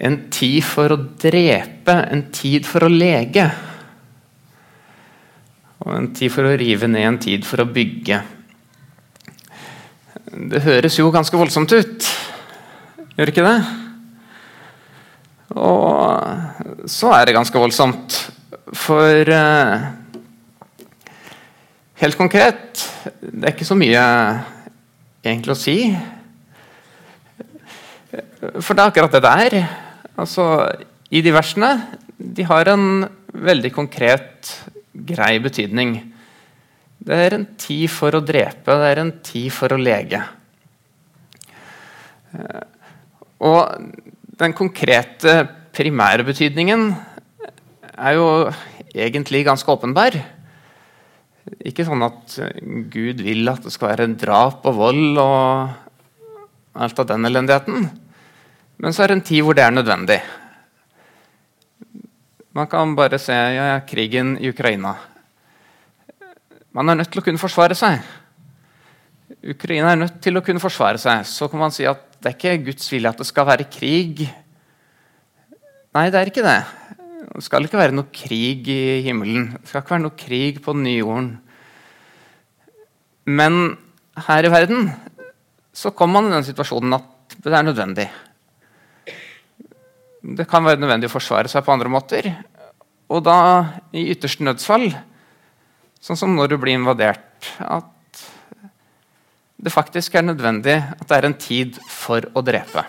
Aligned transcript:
En 0.00 0.16
tid 0.32 0.62
for 0.64 0.94
å 0.94 1.00
drepe, 1.20 1.94
en 2.10 2.24
tid 2.32 2.66
for 2.66 2.86
å 2.86 2.90
lege. 2.92 3.44
Og 5.82 5.92
en 5.96 6.08
tid 6.14 6.32
for 6.32 6.46
å 6.46 6.56
rive 6.58 6.88
ned, 6.88 7.06
en 7.06 7.20
tid 7.22 7.46
for 7.46 7.62
å 7.62 7.68
bygge. 7.68 8.22
Det 10.32 10.62
høres 10.64 10.96
jo 10.96 11.10
ganske 11.12 11.36
voldsomt 11.36 11.74
ut, 11.74 12.06
gjør 13.18 13.32
ikke 13.32 13.44
det? 13.44 13.56
Og 15.58 16.88
så 16.88 17.10
er 17.12 17.26
det 17.26 17.34
ganske 17.36 17.60
voldsomt. 17.60 18.16
For 18.72 19.28
uh, 19.28 19.82
helt 22.00 22.16
konkret 22.16 22.80
Det 23.20 23.42
er 23.42 23.52
ikke 23.52 23.66
så 23.68 23.76
mye 23.76 24.02
egentlig 25.20 25.52
å 25.52 25.58
si. 25.58 25.76
For 28.62 28.72
det 28.72 28.80
er 28.80 28.88
akkurat 28.88 29.12
det 29.12 29.22
det 29.24 29.34
er. 29.46 29.58
Altså, 30.22 30.44
I 31.10 31.22
de 31.24 31.32
versene 31.34 31.72
de 32.22 32.44
har 32.46 32.68
en 32.70 33.06
veldig 33.32 33.72
konkret, 33.74 34.50
grei 34.92 35.38
betydning. 35.42 35.96
Det 37.02 37.16
er 37.18 37.34
en 37.34 37.46
tid 37.58 37.88
for 37.90 38.14
å 38.14 38.22
drepe, 38.22 38.76
det 38.78 38.90
er 38.92 39.00
en 39.02 39.10
tid 39.24 39.48
for 39.54 39.74
å 39.74 39.80
lege. 39.80 40.20
Og 43.42 43.88
den 44.38 44.54
konkrete, 44.54 45.42
primære 45.72 46.26
betydningen 46.28 46.90
er 47.96 48.14
jo 48.18 48.28
egentlig 48.92 49.42
ganske 49.48 49.72
åpenbar. 49.72 50.18
Ikke 51.66 51.86
sånn 51.88 52.04
at 52.06 52.36
Gud 52.92 53.24
vil 53.24 53.48
at 53.50 53.64
det 53.64 53.72
skal 53.74 53.94
være 53.94 54.12
drap 54.20 54.68
og 54.68 54.78
vold 54.78 55.18
og 55.18 56.78
alt 56.84 57.02
av 57.02 57.08
den 57.10 57.26
elendigheten. 57.28 57.88
Men 58.82 58.94
så 58.94 59.04
er 59.04 59.12
det 59.12 59.20
en 59.20 59.26
tid 59.26 59.44
hvor 59.46 59.54
det 59.54 59.62
er 59.62 59.74
nødvendig. 59.74 60.18
Man 62.52 62.68
kan 62.68 62.96
bare 62.98 63.20
se 63.22 63.32
ja, 63.32 63.78
krigen 63.88 64.34
i 64.42 64.50
Ukraina. 64.50 64.96
Man 66.74 66.90
er 66.90 66.98
nødt 66.98 67.12
til 67.12 67.22
å 67.22 67.24
kunne 67.24 67.40
forsvare 67.40 67.76
seg. 67.78 68.02
Ukraina 69.52 69.92
er 69.92 70.00
nødt 70.02 70.18
til 70.24 70.36
å 70.36 70.42
kunne 70.44 70.60
forsvare 70.60 71.00
seg. 71.00 71.22
Så 71.28 71.48
kan 71.52 71.62
man 71.62 71.72
si 71.74 71.86
at 71.88 72.02
det 72.18 72.32
er 72.32 72.36
ikke 72.36 72.66
Guds 72.70 72.90
vilje 72.92 73.12
at 73.12 73.22
det 73.22 73.28
skal 73.28 73.46
være 73.48 73.68
krig. 73.70 74.24
Nei, 75.92 76.04
det 76.10 76.18
er 76.18 76.32
ikke 76.32 76.44
det. 76.44 76.58
Det 77.32 77.44
skal 77.46 77.64
ikke 77.68 77.80
være 77.80 77.96
noe 77.96 78.10
krig 78.12 78.68
i 78.72 79.00
himmelen. 79.06 79.52
Det 79.60 79.70
skal 79.70 79.84
ikke 79.84 79.94
være 79.94 80.04
noe 80.08 80.18
krig 80.18 80.60
på 80.64 80.74
den 80.76 80.84
nye 80.88 80.98
jorden. 80.98 81.30
Men 83.30 83.62
her 84.26 84.44
i 84.44 84.52
verden 84.52 84.90
så 85.72 85.94
kommer 85.96 86.20
man 86.20 86.32
i 86.32 86.36
den 86.36 86.50
situasjonen 86.50 86.98
at 86.98 87.38
det 87.40 87.54
er 87.54 87.64
nødvendig. 87.64 88.10
Det 90.22 90.46
kan 90.46 90.62
være 90.62 90.78
nødvendig 90.78 91.08
å 91.10 91.16
forsvare 91.16 91.50
seg 91.50 91.64
på 91.66 91.72
andre 91.74 91.90
måter. 91.90 92.28
Og 93.10 93.24
da, 93.26 93.38
i 93.90 94.04
ytterste 94.14 94.46
nødsfall, 94.46 94.86
sånn 95.98 96.18
som 96.18 96.36
når 96.36 96.52
du 96.52 96.60
blir 96.62 96.78
invadert, 96.78 97.50
at 97.58 97.90
det 99.62 99.74
faktisk 99.74 100.14
er 100.14 100.26
nødvendig 100.26 100.78
at 100.78 101.04
det 101.10 101.18
er 101.18 101.26
en 101.26 101.38
tid 101.38 101.78
for 101.90 102.24
å 102.38 102.42
drepe. 102.46 102.86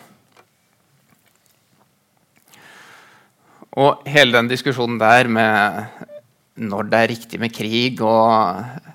Og 3.81 4.05
hele 4.05 4.37
den 4.37 4.51
diskusjonen 4.51 4.99
der 5.01 5.29
med 5.33 6.09
når 6.61 6.89
det 6.89 6.99
er 6.99 7.11
riktig 7.15 7.39
med 7.41 7.53
krig, 7.53 8.01
og 8.05 8.92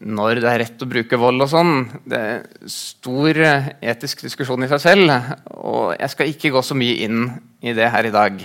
når 0.00 0.40
det 0.40 0.48
er 0.48 0.62
rett 0.62 0.82
å 0.82 0.88
bruke 0.88 1.18
vold 1.20 1.44
og 1.44 1.50
sånn, 1.52 1.74
det 2.08 2.18
er 2.18 2.68
stor 2.72 3.36
etisk 3.84 4.24
diskusjon 4.24 4.64
i 4.64 4.70
seg 4.70 4.80
selv. 4.80 5.12
Og 5.60 5.92
jeg 5.92 6.12
skal 6.14 6.30
ikke 6.32 6.52
gå 6.54 6.62
så 6.64 6.76
mye 6.78 7.02
inn 7.04 7.26
i 7.60 7.74
det 7.76 7.90
her 7.92 8.08
i 8.08 8.14
dag. 8.14 8.40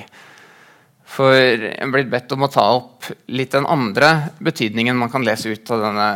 For 1.15 1.31
jeg 1.31 1.71
er 1.79 1.93
blitt 1.93 2.11
bedt 2.11 2.33
om 2.35 2.43
å 2.43 2.51
ta 2.51 2.65
opp 2.75 3.07
litt 3.31 3.55
den 3.55 3.67
andre 3.71 4.33
betydningen 4.43 4.99
man 4.99 5.11
kan 5.13 5.23
lese 5.23 5.53
ut 5.53 5.71
av 5.71 5.85
denne 5.85 6.09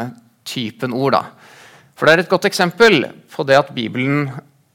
typen 0.44 0.96
ord. 0.98 1.16
da. 1.16 1.24
For 1.96 2.08
det 2.08 2.14
er 2.14 2.24
et 2.26 2.32
godt 2.32 2.50
eksempel 2.50 3.06
på 3.32 3.46
det 3.48 3.60
at 3.60 3.72
Bibelen 3.76 4.28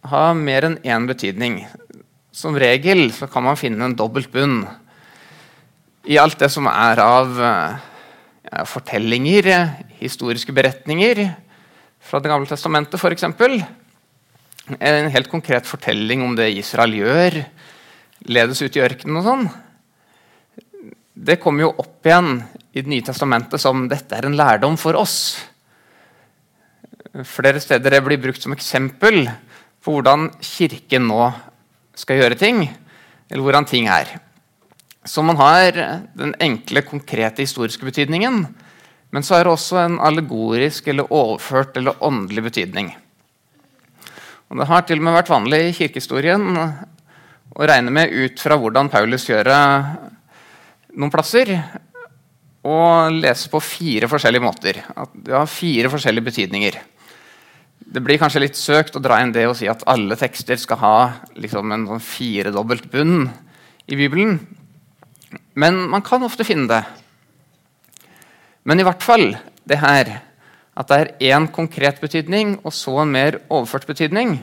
har 0.09 0.33
mer 0.39 0.65
enn 0.69 0.79
én 0.81 1.09
betydning. 1.09 1.67
Som 2.33 2.57
regel 2.57 3.11
så 3.13 3.29
kan 3.29 3.45
man 3.45 3.61
finne 3.61 3.85
en 3.85 3.97
dobbelt 3.99 4.33
bunn 4.33 4.63
i 6.09 6.17
alt 6.21 6.39
det 6.41 6.51
som 6.53 6.67
er 6.69 7.01
av 7.01 7.37
ja, 7.41 8.65
fortellinger, 8.69 9.49
historiske 10.05 10.55
beretninger 10.55 11.25
fra 12.05 12.21
Det 12.21 12.31
gamle 12.31 12.49
testamentet 12.49 13.01
f.eks. 13.01 13.25
En 14.79 15.11
helt 15.13 15.31
konkret 15.33 15.69
fortelling 15.69 16.23
om 16.25 16.35
det 16.37 16.51
Israel 16.57 16.97
gjør, 16.97 17.39
ledes 18.29 18.63
ut 18.65 18.77
i 18.77 18.83
ørkenen 18.85 19.21
og 19.21 19.27
sånn. 19.27 19.47
Det 21.15 21.39
kommer 21.41 21.67
jo 21.67 21.75
opp 21.79 22.05
igjen 22.07 22.43
i 22.75 22.83
Det 22.83 22.91
nye 22.91 23.07
testamentet 23.07 23.63
som 23.63 23.87
dette 23.89 24.17
er 24.17 24.27
en 24.27 24.37
lærdom 24.37 24.77
for 24.81 24.99
oss. 24.99 25.37
Flere 27.29 27.61
steder 27.63 27.95
det 27.95 28.03
blir 28.03 28.19
brukt 28.19 28.43
som 28.43 28.57
eksempel 28.57 29.29
på 29.85 29.95
hvordan 29.95 30.31
Kirken 30.43 31.07
nå 31.07 31.29
skal 31.95 32.19
gjøre 32.19 32.39
ting, 32.41 32.65
eller 33.31 33.45
hvordan 33.45 33.69
ting 33.69 33.87
er. 33.87 34.17
Så 35.07 35.23
man 35.23 35.39
har 35.39 35.77
den 36.17 36.33
enkle, 36.43 36.83
konkrete 36.83 37.45
historiske 37.45 37.85
betydningen. 37.87 38.47
Men 39.15 39.23
så 39.23 39.39
er 39.39 39.47
det 39.47 39.55
også 39.55 39.79
en 39.79 40.01
allegorisk 40.03 40.89
eller 40.91 41.13
overført 41.15 41.77
eller 41.79 42.03
åndelig 42.03 42.43
betydning. 42.49 42.91
Og 44.51 44.59
Det 44.59 44.67
har 44.67 44.83
til 44.87 44.99
og 44.99 45.07
med 45.07 45.17
vært 45.17 45.31
vanlig 45.31 45.61
i 45.69 45.77
kirkehistorien 45.77 46.49
å 47.55 47.69
regne 47.71 47.95
med 47.95 48.11
ut 48.11 48.43
fra 48.43 48.59
hvordan 48.59 48.91
Paulus 48.91 49.29
gjør 49.29 49.47
det 49.47 49.63
noen 50.99 51.13
plasser, 51.15 51.51
og 52.65 53.13
lese 53.13 53.51
på 53.53 53.61
fire 53.61 54.09
forskjellige 54.09 54.43
måter. 54.43 54.81
At 54.97 55.13
det 55.15 55.35
har 55.37 55.51
fire 55.51 55.91
forskjellige 55.93 56.29
betydninger. 56.31 56.79
Det 57.95 58.03
blir 58.03 58.19
kanskje 58.19 58.43
litt 58.47 58.59
søkt 58.59 58.97
å 58.97 59.03
dra 59.05 59.21
inn 59.21 59.35
det 59.35 59.45
og 59.47 59.57
si 59.59 59.69
at 59.71 59.85
alle 59.91 60.17
tekster 60.19 60.59
skal 60.59 60.81
ha 60.81 60.99
liksom, 61.37 61.71
en 61.75 61.87
sånn 61.91 62.03
firedobbelt 62.03 62.89
bunn 62.91 63.29
i 63.85 63.99
Bibelen. 63.99 64.39
Men 65.61 65.83
man 65.93 66.03
kan 66.03 66.25
ofte 66.25 66.47
finne 66.47 66.71
det. 66.71 67.04
Men 68.65 68.81
i 68.81 68.87
hvert 68.87 69.05
fall 69.05 69.31
det 69.69 69.81
her 69.81 70.11
at 70.75 70.91
det 70.91 70.97
er 70.99 71.37
én 71.37 71.47
konkret 71.55 72.01
betydning 72.03 72.57
og 72.65 72.73
så 72.75 72.97
en 73.03 73.13
mer 73.15 73.39
overført 73.47 73.87
betydning. 73.87 74.39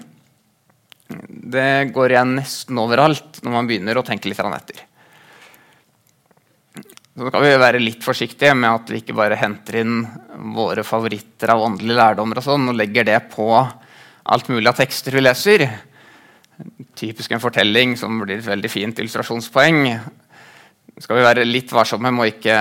Det 1.52 1.92
går 1.92 2.14
igjen 2.14 2.38
nesten 2.38 2.80
overalt 2.80 3.42
når 3.44 3.56
man 3.58 3.68
begynner 3.68 4.00
å 4.00 4.06
tenke 4.08 4.32
litt 4.32 4.40
etter. 4.40 4.86
Så 7.12 7.28
kan 7.28 7.44
vi 7.44 7.52
være 7.60 7.82
litt 7.82 8.06
forsiktige 8.06 8.54
med 8.56 8.72
at 8.72 8.92
vi 8.94 9.02
ikke 9.02 9.18
bare 9.18 9.36
henter 9.36 9.82
inn 9.82 10.06
våre 10.56 10.86
favoritter 10.88 11.52
av 11.52 11.66
åndelige 11.66 12.00
lærdommer 12.00 12.40
og 12.40 12.46
sånn, 12.46 12.70
og 12.72 12.78
legger 12.80 13.04
det 13.10 13.20
på 13.34 13.50
alt 13.52 14.48
mulig 14.48 14.70
av 14.72 14.78
tekster 14.80 15.18
vi 15.18 15.26
leser. 15.26 15.66
Typisk 16.96 17.36
en 17.36 17.44
fortelling 17.44 17.98
som 18.00 18.22
blir 18.24 18.40
et 18.40 18.48
veldig 18.48 18.72
fint 18.72 19.04
illustrasjonspoeng. 19.04 19.84
skal 21.02 21.18
vi 21.18 21.28
være 21.28 21.46
litt 21.46 21.72
varsomme 21.76 22.14
med 22.14 22.24
å 22.24 22.32
ikke 22.32 22.58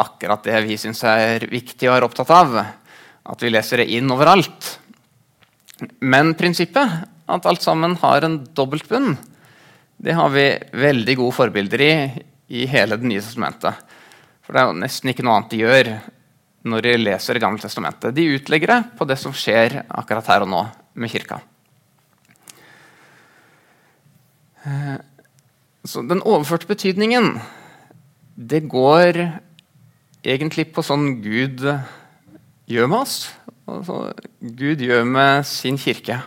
akkurat 0.00 0.44
det 0.46 0.62
vi 0.66 0.78
syns 0.80 1.02
er 1.08 1.46
viktig 1.50 1.88
og 1.88 1.96
er 1.96 2.06
opptatt 2.06 2.32
av, 2.34 2.56
at 3.30 3.44
vi 3.44 3.52
leser 3.52 3.82
det 3.82 3.90
inn 3.96 4.10
overalt. 4.10 4.74
Men 6.00 6.34
prinsippet, 6.38 7.04
at 7.30 7.46
alt 7.46 7.62
sammen 7.62 7.96
har 8.02 8.26
en 8.26 8.40
dobbeltbunn, 8.56 9.14
det 10.00 10.16
har 10.16 10.32
vi 10.32 10.46
veldig 10.72 11.16
gode 11.20 11.36
forbilder 11.36 11.84
i 11.84 11.94
i 12.50 12.66
hele 12.66 12.96
Det 12.98 13.06
nye 13.06 13.22
testamentet. 13.22 13.74
For 14.42 14.54
det 14.54 14.62
er 14.62 14.70
jo 14.70 14.80
nesten 14.82 15.12
ikke 15.12 15.24
noe 15.26 15.38
annet 15.38 15.52
de 15.52 15.62
gjør 15.62 15.92
når 16.70 16.84
de 16.84 16.96
leser 16.98 17.38
Det 17.38 17.42
gamle 17.44 17.62
testamentet. 17.62 18.14
De 18.14 18.26
utlegger 18.34 18.74
det 18.74 18.80
på 18.98 19.06
det 19.08 19.16
som 19.20 19.34
skjer 19.36 19.80
akkurat 19.86 20.26
her 20.32 20.44
og 20.44 20.50
nå 20.50 20.64
med 21.00 21.12
kirka. 21.12 21.38
Eh, 24.66 24.98
så 25.86 26.02
den 26.04 26.24
overførte 26.26 26.68
betydningen, 26.68 27.38
det 28.34 28.66
går 28.68 29.22
egentlig 30.24 30.68
på 30.74 30.84
sånn 30.84 31.20
Gud 31.24 31.62
gjør 32.70 32.90
med 32.90 32.98
oss. 33.02 33.16
Altså, 33.70 34.10
Gud 34.40 34.82
gjør 34.84 35.06
med 35.06 35.46
sin 35.48 35.78
kirke. 35.80 36.18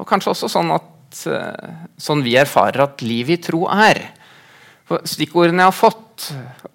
Og 0.00 0.08
kanskje 0.08 0.32
også 0.32 0.50
sånn 0.50 0.72
at 0.74 1.22
eh, 1.30 1.78
sånn 2.00 2.24
vi 2.24 2.34
erfarer 2.40 2.86
at 2.86 3.04
livet 3.04 3.38
i 3.38 3.46
tro 3.48 3.66
er. 3.70 4.02
For 4.88 5.04
stikkordene 5.08 5.62
jeg 5.62 5.70
har 5.70 5.78
fått, 5.78 6.28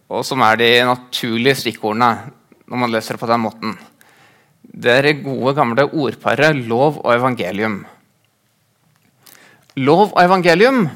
og 0.07 0.23
som 0.25 0.41
er 0.45 0.59
de 0.61 0.71
naturlige 0.87 1.61
stikkordene 1.63 2.31
når 2.67 2.81
man 2.81 2.91
leser 2.91 3.15
det 3.15 3.21
på 3.21 3.29
den 3.29 3.43
måten, 3.43 3.75
det 4.67 4.93
er 4.93 5.05
det 5.07 5.19
gode, 5.23 5.53
gamle 5.57 5.87
ordparet 5.87 6.57
lov 6.67 6.99
og 7.03 7.11
evangelium. 7.13 7.81
Lov 9.79 10.11
og 10.11 10.21
evangelium. 10.23 10.87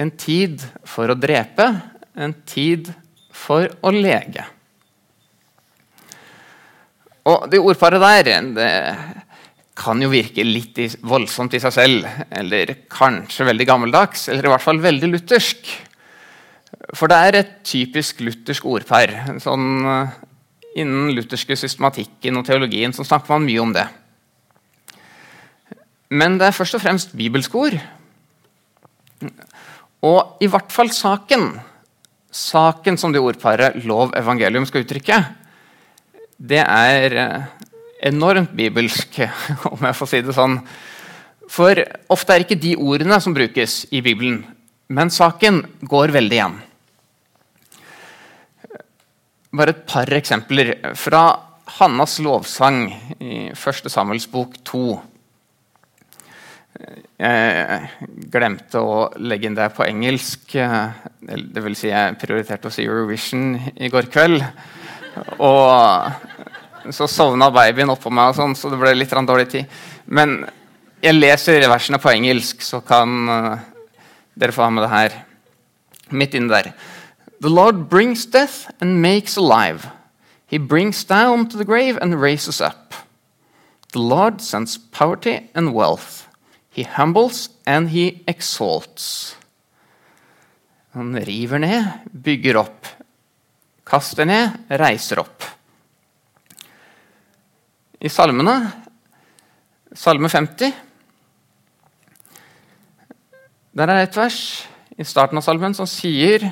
En 0.00 0.12
tid 0.16 0.62
for 0.88 1.12
å 1.12 1.18
drepe, 1.18 1.68
en 2.16 2.34
tid 2.48 2.90
for 3.32 3.70
å 3.80 3.92
lege. 3.94 4.44
Og 7.28 7.46
det 7.50 7.60
ordparet 7.62 8.02
der 8.02 8.48
det 8.56 8.72
kan 9.78 10.02
jo 10.02 10.10
virke 10.12 10.44
litt 10.44 10.78
voldsomt 11.06 11.54
i 11.56 11.60
seg 11.62 11.74
selv. 11.74 12.08
Eller 12.30 12.74
kanskje 12.92 13.46
veldig 13.48 13.68
gammeldags, 13.68 14.28
eller 14.28 14.46
i 14.46 14.52
hvert 14.52 14.64
fall 14.64 14.82
veldig 14.82 15.12
luthersk. 15.14 15.70
For 16.98 17.08
det 17.08 17.18
er 17.18 17.38
et 17.38 17.54
typisk 17.66 18.20
luthersk 18.24 18.66
ordpar. 18.68 19.14
Sånn, 19.42 19.66
uh, 19.86 20.12
innen 20.76 21.12
lutherske 21.16 21.56
systematikken 21.56 22.38
og 22.40 22.46
teologien 22.48 22.94
så 22.96 23.06
snakker 23.06 23.36
man 23.36 23.48
mye 23.48 23.64
om 23.64 23.74
det. 23.76 23.86
Men 26.12 26.36
det 26.40 26.50
er 26.50 26.56
først 26.56 26.76
og 26.76 26.82
fremst 26.82 27.14
bibelske 27.16 27.56
ord. 27.56 27.78
Og 30.04 30.42
i 30.44 30.48
hvert 30.50 30.72
fall 30.74 30.90
saken, 30.92 31.54
saken 32.32 32.96
som 32.98 33.12
det 33.12 33.20
ordparet 33.20 33.76
lov 33.84 34.14
evangelium 34.16 34.64
skal 34.68 34.86
uttrykke, 34.86 35.18
det 36.42 36.62
er 36.64 37.16
uh, 37.20 37.44
enormt 38.02 38.54
bibelsk, 38.56 39.20
om 39.72 39.86
jeg 39.86 39.98
får 39.98 40.10
si 40.10 40.22
det 40.24 40.34
sånn. 40.36 40.58
For 41.52 41.78
ofte 42.12 42.34
er 42.34 42.46
ikke 42.46 42.60
de 42.60 42.74
ordene 42.80 43.20
som 43.22 43.36
brukes 43.36 43.82
i 43.92 44.00
Bibelen, 44.04 44.42
men 44.92 45.12
saken 45.12 45.62
går 45.88 46.14
veldig 46.16 46.38
igjen. 46.38 46.58
Bare 49.52 49.74
et 49.74 49.84
par 49.84 50.08
eksempler 50.16 50.78
fra 50.96 51.26
Hannas 51.76 52.18
lovsang 52.24 52.86
i 53.20 53.50
1. 53.52 53.88
Samuels 53.92 54.26
bok 54.32 54.56
2. 54.64 54.86
Jeg 57.22 57.88
glemte 58.32 58.80
å 58.82 58.94
legge 59.22 59.46
inn 59.46 59.56
det 59.58 59.68
på 59.76 59.84
engelsk. 59.86 60.54
Det 60.54 61.62
vil 61.64 61.76
si 61.78 61.90
jeg 61.90 62.16
prioriterte 62.20 62.70
å 62.70 62.74
si 62.74 62.86
Eurovision 62.86 63.54
i 63.76 63.90
går 63.92 64.08
kveld. 64.10 64.42
Og 65.38 66.90
så 66.90 67.06
sovna 67.06 67.50
babyen 67.54 67.92
oppå 67.92 68.10
meg, 68.10 68.32
og 68.32 68.38
sånn, 68.38 68.56
så 68.58 68.72
det 68.72 68.80
ble 68.80 68.94
litt 68.96 69.12
dårlig 69.12 69.48
tid. 69.52 69.78
Men 70.06 70.40
jeg 71.02 71.18
leser 71.18 71.68
versene 71.70 72.00
på 72.02 72.10
engelsk, 72.10 72.62
så 72.62 72.80
kan 72.86 73.28
uh, 73.28 73.62
dere 74.34 74.54
få 74.54 74.66
ha 74.66 74.70
med 74.70 74.84
det 74.86 74.92
her. 74.92 75.16
Midt 76.10 76.34
inne 76.34 76.50
der. 76.50 76.72
The 77.42 77.50
Lord 77.50 77.88
brings 77.90 78.26
death 78.26 78.70
and 78.80 79.02
makes 79.02 79.36
alive. 79.36 79.90
He 80.46 80.58
brings 80.58 81.04
down 81.04 81.48
to 81.48 81.56
the 81.56 81.64
grave 81.64 81.98
and 82.00 82.20
raises 82.20 82.60
up. 82.60 82.94
The 83.92 84.00
Lord 84.00 84.40
sends 84.40 84.78
poverty 84.78 85.50
and 85.54 85.74
wealth. 85.74 86.28
He 86.72 86.84
humbles 86.84 87.50
and 87.66 87.90
he 87.92 88.22
exalts. 88.26 89.36
Han 90.96 91.14
river 91.14 91.58
ned, 91.58 92.08
bygger 92.12 92.58
opp. 92.64 92.86
Kaster 93.84 94.24
ned, 94.24 94.56
reiser 94.80 95.20
opp 95.20 95.52
i 98.02 98.08
salmene. 98.08 98.72
Salme 99.94 100.28
50. 100.28 100.72
Der 103.72 103.88
er 103.88 104.02
et 104.02 104.16
vers 104.16 104.38
i 104.98 105.04
starten 105.04 105.38
av 105.38 105.46
salmen 105.46 105.74
som 105.74 105.88
sier 105.88 106.50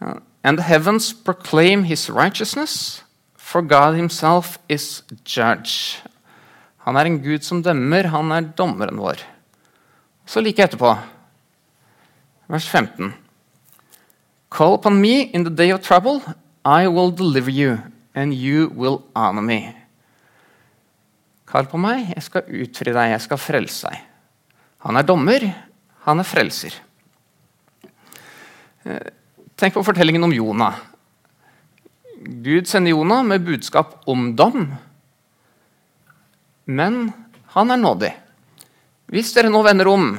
And 0.00 0.56
the 0.56 0.64
heavens 0.64 1.12
proclaim 1.12 1.84
his 1.84 2.08
righteousness, 2.08 3.04
for 3.36 3.60
God 3.60 3.94
himself 3.94 4.58
is 4.68 5.02
judge. 5.22 6.00
Han 6.86 6.96
er 6.96 7.08
en 7.08 7.20
gud 7.22 7.44
som 7.44 7.62
dømmer, 7.62 8.08
han 8.12 8.32
er 8.32 8.52
dommeren 8.56 9.00
vår. 9.00 9.20
Så 10.26 10.40
like 10.40 10.62
etterpå, 10.64 10.94
vers 12.50 12.68
15. 12.68 13.12
Call 14.50 14.74
upon 14.74 15.00
me 15.00 15.30
in 15.30 15.44
the 15.44 15.54
day 15.54 15.70
of 15.72 15.82
trouble, 15.82 16.22
I 16.64 16.88
will 16.88 17.10
deliver 17.10 17.50
you, 17.50 17.78
and 18.14 18.34
you 18.34 18.68
will 18.74 19.02
honor 19.14 19.42
me. 19.42 19.74
Kall 21.50 21.66
på 21.66 21.78
meg, 21.82 22.12
jeg 22.14 22.22
skal 22.22 22.46
utfri 22.62 22.92
deg, 22.94 23.14
jeg 23.14 23.24
skal 23.26 23.40
frelse 23.42 23.90
deg. 23.90 24.06
Han 24.86 24.96
er 24.96 25.06
dommer, 25.06 25.46
han 26.06 26.22
er 26.22 26.26
frelser. 26.26 26.76
Eh, 28.86 29.10
tenk 29.60 29.74
på 29.74 29.84
fortellingen 29.84 30.24
om 30.24 30.32
Jonah. 30.32 30.78
Gud 32.20 32.68
sender 32.68 32.94
Jonah 32.94 33.24
med 33.26 33.44
budskap 33.44 33.98
om 34.08 34.30
dom. 34.36 34.70
Men 36.70 37.08
han 37.56 37.74
er 37.74 37.80
nådig. 37.80 38.10
Hvis 39.10 39.32
dere 39.34 39.50
nå 39.50 39.62
vender 39.66 39.88
om, 39.90 40.12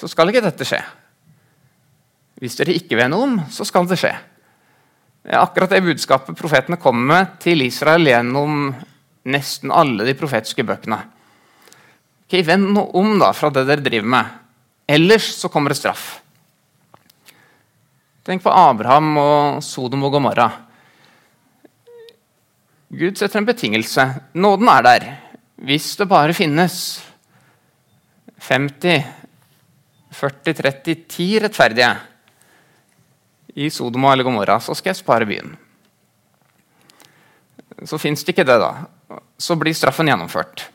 så 0.00 0.08
skal 0.08 0.32
ikke 0.32 0.44
dette 0.46 0.64
skje. 0.64 0.80
Hvis 2.40 2.56
dere 2.56 2.72
ikke 2.72 2.96
vender 2.96 3.20
om, 3.20 3.36
så 3.52 3.66
skal 3.68 3.88
det 3.88 3.98
skje. 4.00 4.14
Det 5.20 5.34
er 5.34 5.42
akkurat 5.42 5.74
det 5.74 5.82
budskapet 5.84 6.38
profetene 6.38 6.80
kommer 6.80 7.04
med 7.10 7.34
til 7.42 7.60
Israel 7.66 8.08
gjennom 8.08 8.70
nesten 9.28 9.72
alle 9.76 10.06
de 10.08 10.16
profetiske 10.16 10.64
bøkene. 10.64 11.02
Ok, 12.24 12.38
Vend 12.46 12.70
nå 12.72 12.86
om 12.96 13.18
da 13.20 13.34
fra 13.36 13.50
det 13.52 13.66
dere 13.68 13.84
driver 13.84 14.08
med. 14.16 14.32
Ellers 14.88 15.28
så 15.36 15.50
kommer 15.52 15.74
det 15.74 15.82
straff. 15.82 16.14
Tenk 18.24 18.40
på 18.44 18.52
Abraham 18.54 19.12
og 19.20 19.60
Sodom 19.64 20.08
og 20.08 20.16
Gomorra. 20.16 20.48
Gud 22.90 23.18
setter 23.18 23.38
en 23.38 23.46
betingelse. 23.46 24.06
Nåden 24.34 24.68
er 24.68 24.82
der. 24.86 25.08
Hvis 25.60 25.92
det 25.96 26.08
bare 26.10 26.34
finnes 26.34 26.74
50, 28.40 29.04
40, 30.10 30.54
30, 30.62 30.94
10 31.06 31.28
rettferdige 31.44 31.90
i 33.54 33.68
Sodoma 33.70 34.12
eller 34.12 34.26
Gomorra, 34.26 34.58
så 34.60 34.74
skal 34.74 34.90
jeg 34.90 35.02
spare 35.02 35.28
byen. 35.28 35.52
Så 37.86 37.98
fins 37.98 38.24
det 38.24 38.34
ikke 38.34 38.48
det, 38.48 38.58
da 38.60 39.20
så 39.40 39.56
blir 39.56 39.74
straffen 39.76 40.10
gjennomført. 40.10 40.66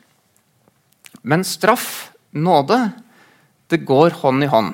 Men 1.22 1.46
straff, 1.46 2.12
nåde, 2.32 2.80
det 3.70 3.86
går 3.86 4.18
hånd 4.22 4.46
i 4.46 4.50
hånd. 4.50 4.74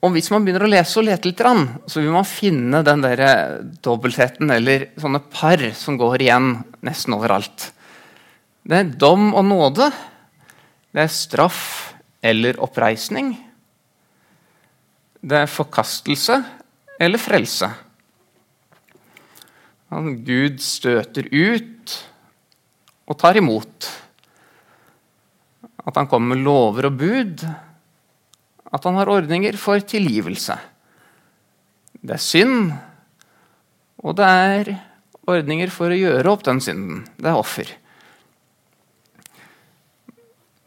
Og 0.00 0.14
Hvis 0.14 0.30
man 0.32 0.46
begynner 0.46 0.64
å 0.64 0.70
lese 0.70 0.96
og 0.96 1.04
lete 1.04 1.28
litt, 1.28 1.42
så 1.92 2.00
vil 2.00 2.14
man 2.14 2.24
finne 2.24 2.80
den 2.86 3.02
der 3.04 3.20
dobbeltheten 3.84 4.48
eller 4.54 4.86
sånne 4.96 5.20
par 5.28 5.60
som 5.76 5.98
går 6.00 6.24
igjen 6.24 6.54
nesten 6.86 7.16
overalt. 7.18 7.66
Det 8.64 8.78
er 8.78 8.94
dom 8.96 9.34
og 9.34 9.44
nåde. 9.44 9.90
Det 10.90 11.04
er 11.04 11.12
straff 11.12 11.92
eller 12.24 12.56
oppreisning. 12.64 13.34
Det 15.20 15.42
er 15.42 15.52
forkastelse 15.52 16.40
eller 17.00 17.20
frelse. 17.20 17.68
Gud 20.24 20.60
støter 20.64 21.28
ut 21.28 21.96
og 23.10 23.18
tar 23.20 23.36
imot. 23.40 23.88
At 25.84 25.96
han 25.98 26.08
kommer 26.08 26.36
med 26.36 26.44
lover 26.46 26.88
og 26.88 27.00
bud. 27.00 27.44
At 28.70 28.86
han 28.86 28.98
har 28.98 29.10
ordninger 29.10 29.56
for 29.58 29.82
tilgivelse. 29.82 30.56
Det 32.00 32.16
er 32.16 32.22
synd, 32.22 32.70
og 34.00 34.16
det 34.16 34.26
er 34.26 34.72
ordninger 35.28 35.72
for 35.74 35.92
å 35.92 35.98
gjøre 35.98 36.32
opp 36.32 36.44
den 36.46 36.62
synden. 36.64 37.02
Det 37.18 37.28
er 37.28 37.38
offer. 37.38 37.72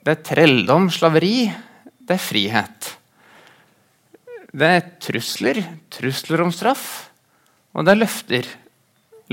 Det 0.04 0.18
er 0.18 0.26
trelldom, 0.28 0.90
slaveri. 0.94 1.48
Det 2.04 2.18
er 2.18 2.22
frihet. 2.22 2.92
Det 4.54 4.74
er 4.78 4.84
trusler, 5.02 5.64
trusler 5.90 6.44
om 6.44 6.52
straff, 6.54 7.08
og 7.74 7.88
det 7.88 7.96
er 7.96 8.04
løfter 8.04 8.52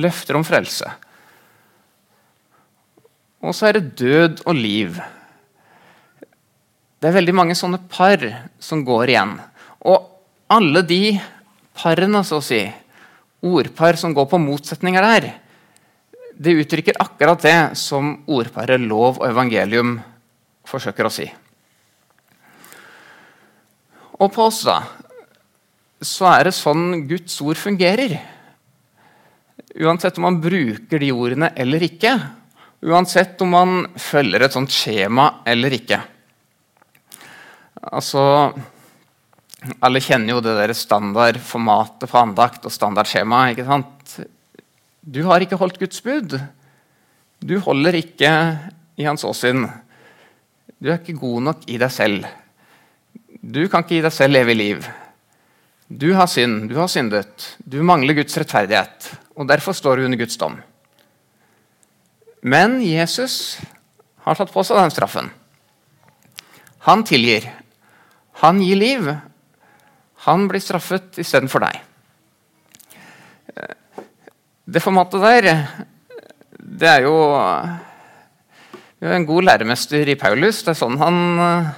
løfter 0.00 0.39
om 0.39 0.45
frelse. 0.47 0.89
Og 3.41 3.57
så 3.57 3.71
er 3.71 3.79
det 3.79 3.97
død 4.00 4.43
og 4.47 4.57
liv. 4.57 5.00
Det 7.00 7.09
er 7.09 7.16
veldig 7.16 7.33
mange 7.33 7.57
sånne 7.57 7.80
par 7.88 8.21
som 8.61 8.83
går 8.85 9.14
igjen. 9.14 9.38
Og 9.88 10.04
alle 10.52 10.83
de 10.85 11.14
parene, 11.80 12.21
så 12.26 12.40
å 12.40 12.45
si, 12.45 12.61
ordpar 13.40 13.97
som 13.97 14.12
går 14.12 14.26
på 14.28 14.40
motsetninger 14.42 15.07
der, 15.07 15.30
det 16.40 16.59
uttrykker 16.61 17.00
akkurat 17.00 17.40
det 17.45 17.59
som 17.80 18.19
ordparet 18.28 18.80
lov 18.85 19.21
og 19.21 19.28
evangelium 19.30 19.97
forsøker 20.69 21.09
å 21.09 21.12
si. 21.12 21.26
Og 24.21 24.28
på 24.35 24.45
oss, 24.45 24.61
da, 24.69 24.83
så 26.04 26.28
er 26.35 26.49
det 26.49 26.57
sånn 26.57 27.07
Guds 27.09 27.40
ord 27.40 27.57
fungerer. 27.61 28.19
Uansett 29.80 30.21
om 30.21 30.28
man 30.28 30.40
bruker 30.42 31.00
de 31.00 31.12
ordene 31.16 31.52
eller 31.57 31.88
ikke. 31.88 32.12
Uansett 32.85 33.40
om 33.40 33.57
man 33.57 33.76
følger 33.97 34.45
et 34.45 34.57
sånt 34.57 34.73
skjema 34.73 35.38
eller 35.49 35.80
ikke. 35.80 36.00
Altså 37.81 38.23
Alle 39.81 40.01
kjenner 40.01 40.35
jo 40.35 40.43
det 40.45 40.57
der 40.57 40.73
standardformatet 40.77 42.09
på 42.09 42.19
andakt 42.21 42.65
og 42.65 42.73
standardskjema. 42.73 43.51
ikke 43.51 43.67
sant? 43.69 44.17
Du 45.01 45.23
har 45.29 45.41
ikke 45.41 45.59
holdt 45.61 45.81
Guds 45.81 46.01
bud. 46.05 46.39
Du 47.41 47.59
holder 47.61 47.97
ikke 48.01 48.31
i 48.97 49.05
hans 49.05 49.25
åsyn. 49.25 49.67
Du 50.81 50.89
er 50.89 51.01
ikke 51.01 51.21
god 51.21 51.43
nok 51.49 51.69
i 51.69 51.77
deg 51.81 51.93
selv. 51.93 52.25
Du 53.41 53.67
kan 53.69 53.85
ikke 53.85 53.99
gi 53.99 54.05
deg 54.05 54.17
selv 54.17 54.41
evig 54.41 54.57
liv. 54.57 54.89
Du 55.89 56.13
har 56.15 56.29
synd, 56.31 56.69
du 56.71 56.77
har 56.79 56.89
syndet. 56.89 57.57
Du 57.65 57.83
mangler 57.83 58.17
Guds 58.17 58.37
rettferdighet 58.39 59.11
og 59.41 59.49
derfor 59.49 59.73
står 59.77 59.97
du 59.97 60.05
under 60.05 60.21
Guds 60.21 60.37
dom. 60.37 60.59
Men 62.41 62.81
Jesus 62.85 63.59
har 64.25 64.37
tatt 64.37 64.53
på 64.53 64.65
seg 64.65 64.77
den 64.77 64.93
straffen. 64.93 65.31
Han 66.85 67.05
tilgir. 67.09 67.49
Han 68.41 68.61
gir 68.65 68.79
liv. 68.81 69.09
Han 70.27 70.47
blir 70.49 70.63
straffet 70.65 71.19
istedenfor 71.21 71.65
deg. 71.65 71.81
Det 74.71 74.83
formatet 74.85 75.25
der, 75.25 75.49
det 76.61 76.89
er 76.89 77.07
jo 77.09 77.15
Vi 79.01 79.09
har 79.09 79.17
en 79.17 79.27
god 79.27 79.47
læremester 79.49 80.09
i 80.13 80.19
Paulus. 80.21 80.61
Det 80.63 80.75
er 80.75 80.79
sånn 80.79 80.99
han 81.01 81.17
eh, 81.41 81.71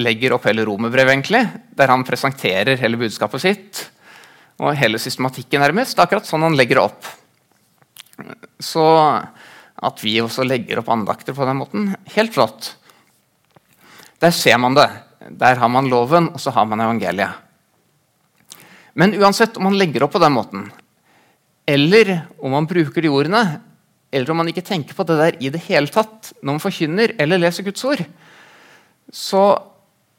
legger 0.00 0.32
opp 0.32 0.46
hele 0.48 0.64
romerbrevet, 0.64 1.12
egentlig. 1.12 1.42
Der 1.76 1.92
han 1.92 2.06
presenterer 2.08 2.80
hele 2.80 2.96
budskapet 3.00 3.44
sitt 3.44 3.82
og 4.60 4.72
hele 4.76 5.00
systematikken, 5.00 5.60
nærmest. 5.60 5.92
Det 5.92 6.00
er 6.00 6.08
akkurat 6.08 6.28
sånn 6.28 6.46
han 6.48 6.56
legger 6.56 6.80
det 6.80 6.86
opp. 6.86 7.10
Så 8.60 8.86
at 9.80 10.02
vi 10.04 10.18
også 10.24 10.44
legger 10.48 10.80
opp 10.80 10.88
andakter 10.92 11.36
på 11.36 11.46
den 11.48 11.60
måten, 11.60 11.86
helt 12.16 12.34
flott. 12.34 12.74
Der 14.20 14.32
ser 14.36 14.56
man 14.60 14.76
det. 14.76 14.88
Der 15.30 15.60
har 15.60 15.70
man 15.70 15.88
loven, 15.90 16.28
og 16.34 16.40
så 16.42 16.50
har 16.54 16.66
man 16.66 16.82
evangeliet. 16.82 17.30
Men 18.98 19.14
uansett 19.14 19.56
om 19.56 19.68
man 19.68 19.78
legger 19.78 20.04
opp 20.04 20.16
på 20.16 20.22
den 20.22 20.34
måten, 20.34 20.64
eller 21.70 22.24
om 22.42 22.50
man 22.56 22.66
bruker 22.66 23.04
de 23.04 23.12
ordene, 23.12 23.44
eller 24.10 24.32
om 24.32 24.40
man 24.42 24.50
ikke 24.50 24.66
tenker 24.66 24.96
på 24.98 25.06
det 25.06 25.18
der 25.20 25.38
i 25.38 25.52
det 25.54 25.62
hele 25.68 25.90
tatt 25.92 26.32
når 26.40 26.56
man 26.56 26.62
forkynner 26.62 27.14
eller 27.22 27.38
leser 27.38 27.66
Guds 27.66 27.84
ord, 27.86 28.02
så 29.14 29.44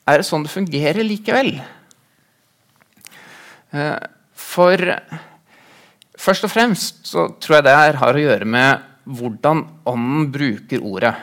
er 0.07 0.21
det 0.21 0.27
sånn 0.27 0.45
det 0.45 0.53
fungerer 0.53 1.03
likevel. 1.03 1.57
Eh, 3.71 3.99
for 4.31 4.95
først 6.19 6.47
og 6.47 6.53
fremst 6.53 7.03
så 7.11 7.27
tror 7.39 7.59
jeg 7.59 7.67
det 7.67 7.75
her 7.81 7.99
har 7.99 8.15
å 8.15 8.23
gjøre 8.23 8.47
med 8.47 8.87
hvordan 9.11 9.65
ånden 9.89 10.31
bruker 10.31 10.83
ordet. 10.85 11.13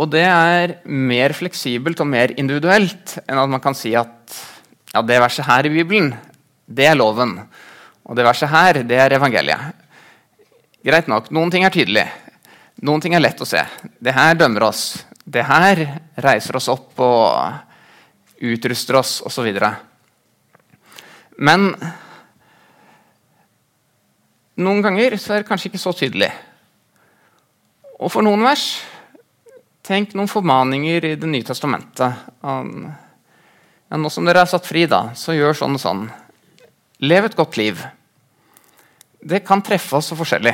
Og 0.00 0.08
det 0.08 0.24
er 0.24 0.78
mer 0.88 1.34
fleksibelt 1.36 2.00
og 2.00 2.08
mer 2.08 2.32
individuelt 2.40 3.18
enn 3.26 3.40
at 3.42 3.52
man 3.52 3.60
kan 3.60 3.76
si 3.76 3.92
at 3.98 4.38
ja, 4.94 5.02
det 5.04 5.20
verset 5.20 5.44
her 5.46 5.68
i 5.68 5.72
Bibelen, 5.74 6.14
det 6.64 6.88
er 6.88 6.96
loven. 6.96 7.36
Og 8.08 8.16
det 8.16 8.24
verset 8.24 8.50
her, 8.50 8.80
det 8.86 8.96
er 8.96 9.14
evangeliet. 9.18 9.76
Greit 10.86 11.10
nok, 11.12 11.28
noen 11.34 11.52
ting 11.52 11.66
er 11.66 11.74
tydelig. 11.74 12.06
Noen 12.80 13.02
ting 13.04 13.14
er 13.14 13.20
lett 13.20 13.42
å 13.44 13.48
se. 13.48 13.60
Det 14.00 14.14
her 14.16 14.38
dømmer 14.40 14.70
oss. 14.70 14.84
Det 15.20 15.44
her 15.44 15.82
reiser 16.24 16.56
oss 16.56 16.70
opp 16.72 17.02
og 17.04 18.40
utruster 18.40 18.96
oss, 19.02 19.18
osv. 19.28 19.50
Men 21.36 21.74
noen 24.60 24.80
ganger 24.84 25.18
så 25.20 25.36
er 25.36 25.42
det 25.42 25.50
kanskje 25.50 25.68
ikke 25.70 25.82
så 25.82 25.92
tydelig. 25.96 26.30
Og 28.00 28.08
for 28.08 28.24
noen 28.24 28.48
vers 28.48 28.64
Tenk 29.90 30.12
noen 30.14 30.30
formaninger 30.30 31.04
i 31.08 31.16
Det 31.18 31.26
nye 31.26 31.42
testamentet. 31.42 32.26
Ja, 32.46 33.98
nå 33.98 34.10
som 34.14 34.28
dere 34.28 34.44
er 34.44 34.50
satt 34.50 34.68
fri, 34.68 34.84
da, 34.86 35.08
så 35.18 35.34
gjør 35.34 35.56
sånn 35.58 35.74
og 35.74 35.82
sånn. 35.82 36.04
Lev 37.02 37.26
et 37.26 37.34
godt 37.34 37.58
liv. 37.58 37.80
Det 39.18 39.40
kan 39.42 39.64
treffe 39.66 39.98
oss 39.98 40.12
så 40.12 40.18
forskjellig. 40.18 40.52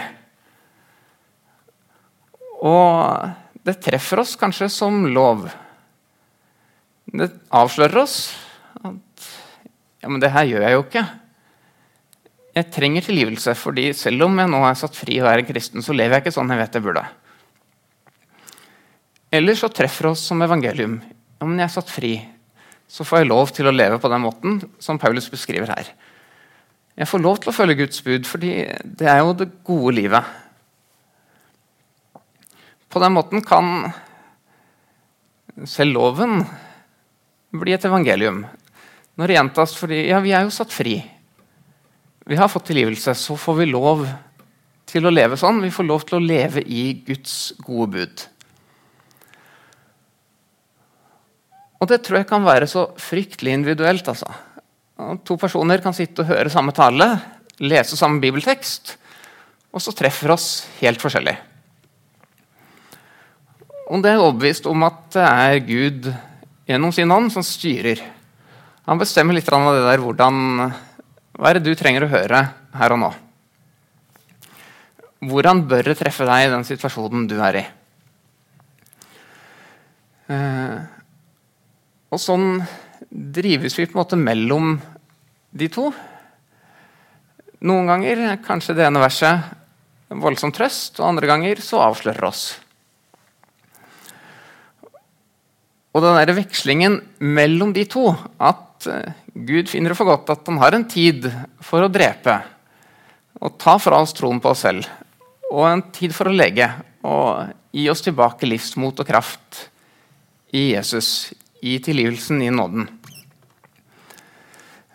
Og 2.64 3.28
det 3.68 3.76
treffer 3.84 4.22
oss 4.24 4.32
kanskje 4.40 4.70
som 4.72 5.04
lov. 5.12 5.44
Det 7.12 7.28
avslører 7.52 8.00
oss 8.06 8.16
at 8.80 9.28
ja, 10.00 10.08
men 10.08 10.22
det 10.22 10.32
her 10.32 10.48
gjør 10.48 10.64
jeg 10.64 10.78
jo 10.78 10.82
ikke. 10.86 11.04
Jeg 12.56 12.70
trenger 12.72 13.04
tilgivelse, 13.04 13.52
fordi 13.60 13.90
selv 13.92 14.30
om 14.30 14.40
jeg 14.40 14.48
nå 14.48 14.64
er 14.64 14.80
satt 14.80 14.96
fri 14.96 15.20
og 15.20 15.28
er 15.28 15.44
en 15.44 15.52
kristen, 15.52 15.84
så 15.84 15.92
lever 15.92 16.16
jeg 16.16 16.24
ikke 16.24 16.36
sånn 16.40 16.56
jeg 16.56 16.64
vet 16.64 16.80
jeg 16.80 16.88
burde. 16.88 17.04
Eller 19.36 19.58
så 19.58 19.68
treffer 19.68 20.10
oss 20.12 20.24
som 20.30 20.40
evangelium. 20.42 20.98
Ja, 21.36 21.44
men 21.44 21.60
jeg 21.60 21.68
er 21.68 21.76
satt 21.76 21.92
fri 21.92 22.14
så 22.88 23.04
får 23.06 23.22
jeg 23.22 23.30
lov 23.30 23.52
til 23.54 23.66
å 23.66 23.74
leve 23.74 23.98
på 24.02 24.10
den 24.10 24.22
måten 24.22 24.58
som 24.82 24.98
Paulus 24.98 25.26
beskriver 25.30 25.72
her. 25.74 25.88
Jeg 26.96 27.10
får 27.10 27.22
lov 27.22 27.40
til 27.42 27.50
å 27.50 27.56
følge 27.56 27.80
Guds 27.82 28.02
bud, 28.06 28.28
fordi 28.28 28.52
det 28.98 29.08
er 29.10 29.20
jo 29.20 29.34
det 29.36 29.50
gode 29.66 29.96
livet. 29.98 30.28
På 32.88 33.02
den 33.02 33.12
måten 33.16 33.42
kan 33.44 33.90
selv 35.68 35.98
loven 35.98 36.38
bli 37.56 37.74
et 37.74 37.84
evangelium. 37.84 38.44
Når 39.16 39.28
det 39.28 39.36
gjentas 39.36 39.74
fordi 39.76 40.00
ja, 40.06 40.22
vi 40.24 40.32
er 40.36 40.46
jo 40.46 40.54
satt 40.54 40.72
fri. 40.72 41.00
Vi 42.26 42.38
har 42.38 42.50
fått 42.52 42.70
tilgivelse, 42.70 43.12
så 43.18 43.36
får 43.38 43.60
vi 43.60 43.68
lov 43.70 44.06
til 44.86 45.06
å 45.06 45.12
leve 45.12 45.38
sånn. 45.40 45.60
Vi 45.64 45.74
får 45.74 45.88
lov 45.88 46.06
til 46.06 46.18
å 46.18 46.24
leve 46.24 46.62
i 46.62 46.88
Guds 47.06 47.52
gode 47.66 47.90
bud. 47.96 48.26
Og 51.76 51.88
det 51.90 52.00
tror 52.04 52.20
jeg 52.20 52.28
kan 52.28 52.44
være 52.44 52.68
så 52.70 52.86
fryktelig 53.00 53.52
individuelt. 53.52 54.08
altså. 54.08 54.28
To 54.96 55.36
personer 55.36 55.82
kan 55.84 55.94
sitte 55.96 56.24
og 56.24 56.30
høre 56.30 56.52
samme 56.52 56.72
tale, 56.72 57.08
lese 57.60 57.98
samme 57.98 58.20
bibeltekst, 58.20 58.96
og 59.72 59.82
så 59.84 59.92
treffer 59.92 60.32
oss 60.32 60.66
helt 60.80 61.02
forskjellig. 61.02 61.36
Og 63.92 64.02
det 64.02 64.14
er 64.14 64.22
overbevist 64.22 64.66
om 64.66 64.82
at 64.88 65.02
det 65.14 65.26
er 65.26 65.60
Gud 65.66 66.08
gjennom 66.66 66.94
sin 66.94 67.12
ånd 67.12 67.28
som 67.34 67.44
styrer. 67.46 68.00
Han 68.88 68.98
bestemmer 68.98 69.36
litt 69.36 69.48
av 69.52 69.68
det 69.74 69.84
der 69.84 70.02
hvordan 70.02 70.42
Hva 71.36 71.50
er 71.50 71.58
det 71.58 71.68
du 71.68 71.76
trenger 71.76 72.06
å 72.06 72.10
høre 72.10 72.40
her 72.80 72.92
og 72.94 73.00
nå? 73.02 73.12
Hvordan 75.26 75.64
bør 75.68 75.90
det 75.90 75.98
treffe 76.00 76.24
deg 76.28 76.46
i 76.46 76.52
den 76.52 76.64
situasjonen 76.64 77.26
du 77.28 77.36
er 77.44 77.58
i? 77.60 77.64
Eh, 80.32 80.95
og 82.12 82.22
sånn 82.22 82.60
drives 83.10 83.76
vi 83.78 83.86
på 83.86 83.96
en 83.96 84.02
måte 84.02 84.18
mellom 84.18 84.76
de 85.56 85.68
to. 85.72 85.90
Noen 87.66 87.88
ganger 87.90 88.36
kanskje 88.44 88.76
det 88.76 88.86
ene 88.86 89.02
verset 89.02 89.54
en 90.12 90.22
voldsom 90.22 90.52
trøst, 90.54 91.00
og 91.00 91.08
andre 91.10 91.28
ganger 91.30 91.60
så 91.64 91.82
avslører 91.88 92.28
oss. 92.28 92.44
Og 95.96 96.04
den 96.04 96.18
der 96.20 96.36
vekslingen 96.36 96.98
mellom 97.24 97.72
de 97.74 97.86
to, 97.88 98.10
at 98.36 98.86
eh, 98.90 99.14
Gud 99.32 99.70
finner 99.72 99.92
det 99.92 99.98
for 99.98 100.08
godt 100.10 100.28
at 100.34 100.44
han 100.48 100.60
har 100.60 100.76
en 100.76 100.84
tid 100.88 101.24
for 101.64 101.84
å 101.84 101.92
drepe 101.92 102.36
og 103.40 103.56
ta 103.60 103.76
fra 103.80 103.98
oss 104.04 104.14
troen 104.16 104.38
på 104.40 104.52
oss 104.52 104.64
selv, 104.66 104.86
og 105.50 105.64
en 105.68 105.82
tid 105.94 106.14
for 106.16 106.28
å 106.28 106.36
lege 106.36 106.68
og 107.06 107.48
gi 107.76 107.86
oss 107.92 108.04
tilbake 108.04 108.48
livsmot 108.48 109.02
og 109.02 109.08
kraft 109.08 109.66
i 110.56 110.70
Jesus, 110.74 111.32
i 111.62 111.78
tilgivelsen, 111.82 112.42
i 112.42 112.52
nåden. 112.52 112.88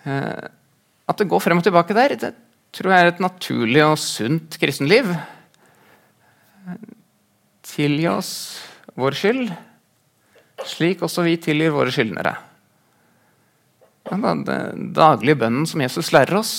Eh, 0.04 0.48
at 1.08 1.20
det 1.20 1.30
går 1.30 1.44
frem 1.44 1.62
og 1.62 1.66
tilbake 1.66 1.96
der, 1.98 2.16
det 2.20 2.34
tror 2.72 2.94
jeg 2.94 3.06
er 3.06 3.12
et 3.12 3.24
naturlig 3.24 3.82
og 3.84 3.98
sunt 4.00 4.56
kristenliv. 4.62 5.10
Tilgi 7.72 8.08
oss 8.12 8.32
vår 9.00 9.18
skyld, 9.18 9.44
slik 10.68 11.04
også 11.04 11.26
vi 11.26 11.38
tilgir 11.42 11.74
våre 11.76 11.92
skyldnere. 11.94 12.36
Den 14.12 14.94
daglige 14.96 15.40
bønnen 15.44 15.68
som 15.70 15.84
Jesus 15.84 16.12
lærer 16.16 16.40
oss, 16.40 16.54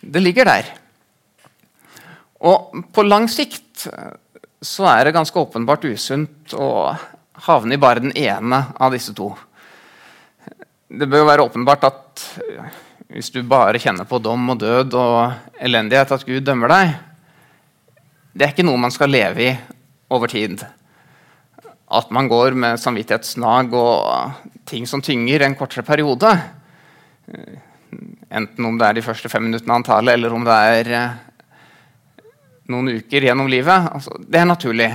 det 0.00 0.22
ligger 0.22 0.48
der. 0.48 0.70
Og 2.40 2.72
på 2.94 3.04
lang 3.04 3.28
sikt 3.30 3.86
så 4.60 4.86
er 4.88 5.04
det 5.06 5.16
ganske 5.16 5.36
åpenbart 5.40 5.84
usunt 5.88 6.54
å 6.56 6.70
havne 7.46 7.76
i 7.76 7.80
bare 7.80 8.02
den 8.04 8.16
ene 8.16 8.64
av 8.76 8.92
disse 8.94 9.14
to. 9.16 9.30
Det 10.90 11.06
bør 11.06 11.22
jo 11.22 11.28
være 11.28 11.46
åpenbart 11.46 11.86
at 11.86 12.24
hvis 13.10 13.30
du 13.34 13.40
bare 13.46 13.80
kjenner 13.82 14.06
på 14.06 14.20
dom 14.22 14.52
og 14.52 14.60
død 14.62 14.94
og 14.98 15.62
elendighet, 15.62 16.12
at 16.14 16.26
Gud 16.26 16.44
dømmer 16.46 16.70
deg 16.70 16.92
Det 18.30 18.46
er 18.46 18.52
ikke 18.52 18.66
noe 18.66 18.78
man 18.78 18.94
skal 18.94 19.10
leve 19.10 19.42
i 19.48 19.54
over 20.10 20.30
tid. 20.30 20.62
At 21.90 22.10
man 22.14 22.28
går 22.30 22.54
med 22.54 22.78
samvittighetsnag 22.78 23.74
og 23.74 24.62
ting 24.70 24.86
som 24.86 25.02
tynger 25.02 25.42
en 25.42 25.56
kortere 25.58 25.82
periode. 25.86 26.30
Enten 28.30 28.66
om 28.66 28.78
det 28.78 28.86
er 28.86 28.98
de 28.98 29.02
første 29.02 29.30
fem 29.30 29.48
minuttene 29.48 29.74
av 29.74 29.80
antallet, 29.80 30.14
eller 30.14 30.34
om 30.34 30.46
det 30.46 30.58
er 30.78 30.92
noen 32.70 32.92
uker 33.00 33.26
gjennom 33.26 33.50
livet. 33.50 33.90
Altså, 33.90 34.14
det 34.22 34.38
er 34.38 34.46
naturlig. 34.46 34.90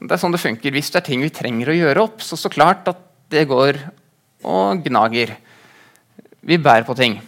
Det 0.00 0.14
er 0.16 0.20
sånn 0.20 0.32
det 0.32 0.40
funker. 0.40 0.72
Hvis 0.72 0.88
det 0.92 1.02
er 1.02 1.06
ting 1.10 1.20
vi 1.20 1.32
trenger 1.34 1.70
å 1.70 1.76
gjøre 1.76 2.04
opp, 2.06 2.22
så 2.24 2.38
så 2.40 2.48
klart 2.52 2.88
at 2.88 3.00
det 3.30 3.44
går 3.50 3.76
og 4.48 4.80
gnager. 4.86 5.34
Vi 6.40 6.56
bærer 6.56 6.86
på 6.88 6.96
ting. 6.96 7.18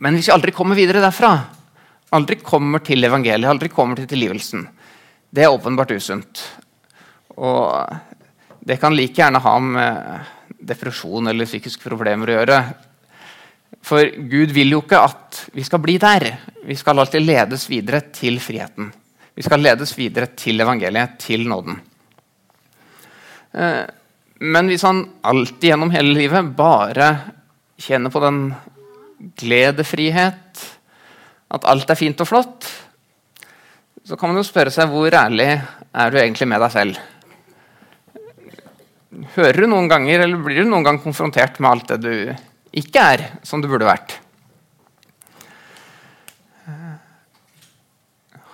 Men 0.00 0.16
hvis 0.16 0.30
vi 0.30 0.34
aldri 0.34 0.54
kommer 0.56 0.78
videre 0.78 1.04
derfra, 1.04 1.34
aldri 2.16 2.38
kommer 2.40 2.80
til 2.84 3.04
evangeliet, 3.04 3.48
aldri 3.50 3.68
kommer 3.72 4.00
til 4.00 4.08
tilgivelsen, 4.08 4.64
det 5.28 5.44
er 5.44 5.52
åpenbart 5.52 5.92
usunt. 5.92 6.42
Og 7.36 7.68
det 8.64 8.80
kan 8.80 8.96
like 8.96 9.20
gjerne 9.20 9.42
ha 9.44 9.54
med 9.60 10.32
depresjon 10.66 11.28
eller 11.28 11.48
psykiske 11.48 11.84
problemer 11.84 12.32
å 12.32 12.38
gjøre. 12.38 12.60
For 13.84 14.08
Gud 14.30 14.52
vil 14.54 14.72
jo 14.72 14.80
ikke 14.82 15.02
at 15.04 15.42
vi 15.54 15.64
skal 15.66 15.82
bli 15.84 15.98
der. 16.00 16.30
Vi 16.64 16.76
skal 16.78 16.98
alltid 16.98 17.26
ledes 17.26 17.68
videre 17.70 18.00
til 18.16 18.40
friheten. 18.42 18.88
Vi 19.36 19.44
skal 19.44 19.60
ledes 19.60 19.92
videre 19.98 20.30
til 20.32 20.60
evangeliet, 20.64 21.18
til 21.20 21.44
nåden. 21.48 21.76
Eh, 23.52 23.84
men 24.40 24.70
hvis 24.70 24.84
han 24.84 25.02
alltid 25.24 25.70
gjennom 25.70 25.92
hele 25.92 26.14
livet 26.16 26.54
bare 26.56 27.10
kjenner 27.80 28.12
på 28.12 28.22
den 28.24 28.40
gledefrihet, 29.36 30.64
at 31.52 31.68
alt 31.68 31.92
er 31.92 32.00
fint 32.00 32.20
og 32.24 32.28
flott, 32.28 32.68
så 34.06 34.16
kan 34.16 34.30
man 34.30 34.40
jo 34.40 34.46
spørre 34.46 34.72
seg 34.72 34.88
hvor 34.92 35.12
ærlig 35.18 35.50
er 35.56 36.12
du 36.12 36.18
egentlig 36.20 36.48
med 36.48 36.62
deg 36.62 36.72
selv? 36.72 37.00
Hører 39.36 39.64
du 39.64 39.68
noen 39.72 39.88
ganger, 39.88 40.24
eller 40.24 40.44
blir 40.44 40.64
du 40.64 40.70
noen 40.70 40.84
gang 40.86 41.00
konfrontert 41.02 41.60
med 41.60 41.70
alt 41.70 41.92
det 41.94 42.00
du 42.04 42.76
ikke 42.76 43.04
er 43.16 43.24
som 43.46 43.60
du 43.60 43.68
burde 43.68 43.88
vært? 43.88 44.18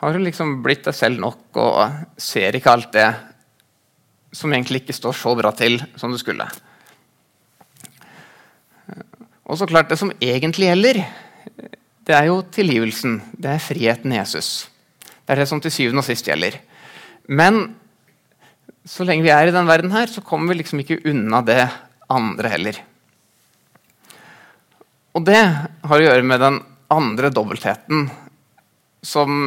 Har 0.02 0.16
du 0.16 0.18
liksom 0.18 0.56
blitt 0.64 0.82
deg 0.82 0.96
selv 0.98 1.20
nok 1.22 1.58
og 1.62 2.16
ser 2.18 2.56
ikke 2.58 2.72
alt 2.74 2.90
det 2.96 3.06
som 4.34 4.50
egentlig 4.50 4.80
ikke 4.82 4.96
står 4.96 5.14
så 5.14 5.34
bra 5.38 5.52
til 5.54 5.76
som 6.00 6.10
du 6.10 6.18
skulle? 6.18 6.48
Og 9.46 9.58
så 9.60 9.68
klart, 9.70 9.88
Det 9.88 9.98
som 10.00 10.10
egentlig 10.18 10.66
gjelder, 10.66 11.04
det 12.02 12.14
er 12.16 12.26
jo 12.26 12.42
tilgivelsen. 12.42 13.20
Det 13.30 13.50
er 13.50 13.62
friheten 13.62 14.12
i 14.12 14.18
Jesus. 14.18 14.68
Det 15.22 15.36
er 15.36 15.42
det 15.42 15.48
som 15.48 15.60
til 15.60 15.70
syvende 15.70 16.02
og 16.02 16.08
sist 16.08 16.26
gjelder. 16.26 16.58
Men 17.28 17.76
så 18.82 19.06
lenge 19.06 19.22
vi 19.22 19.30
er 19.30 19.46
i 19.46 19.54
den 19.54 19.68
verden 19.70 19.92
her, 19.94 20.10
så 20.10 20.24
kommer 20.24 20.50
vi 20.50 20.62
liksom 20.62 20.82
ikke 20.82 20.98
unna 21.06 21.44
det 21.46 21.68
andre 22.10 22.48
heller. 22.48 22.80
Og 25.14 25.22
det 25.28 25.38
har 25.38 25.94
å 25.94 26.02
gjøre 26.02 26.26
med 26.26 26.40
den 26.42 26.58
andre 26.90 27.30
dobbeltheten 27.30 28.08
som 29.02 29.46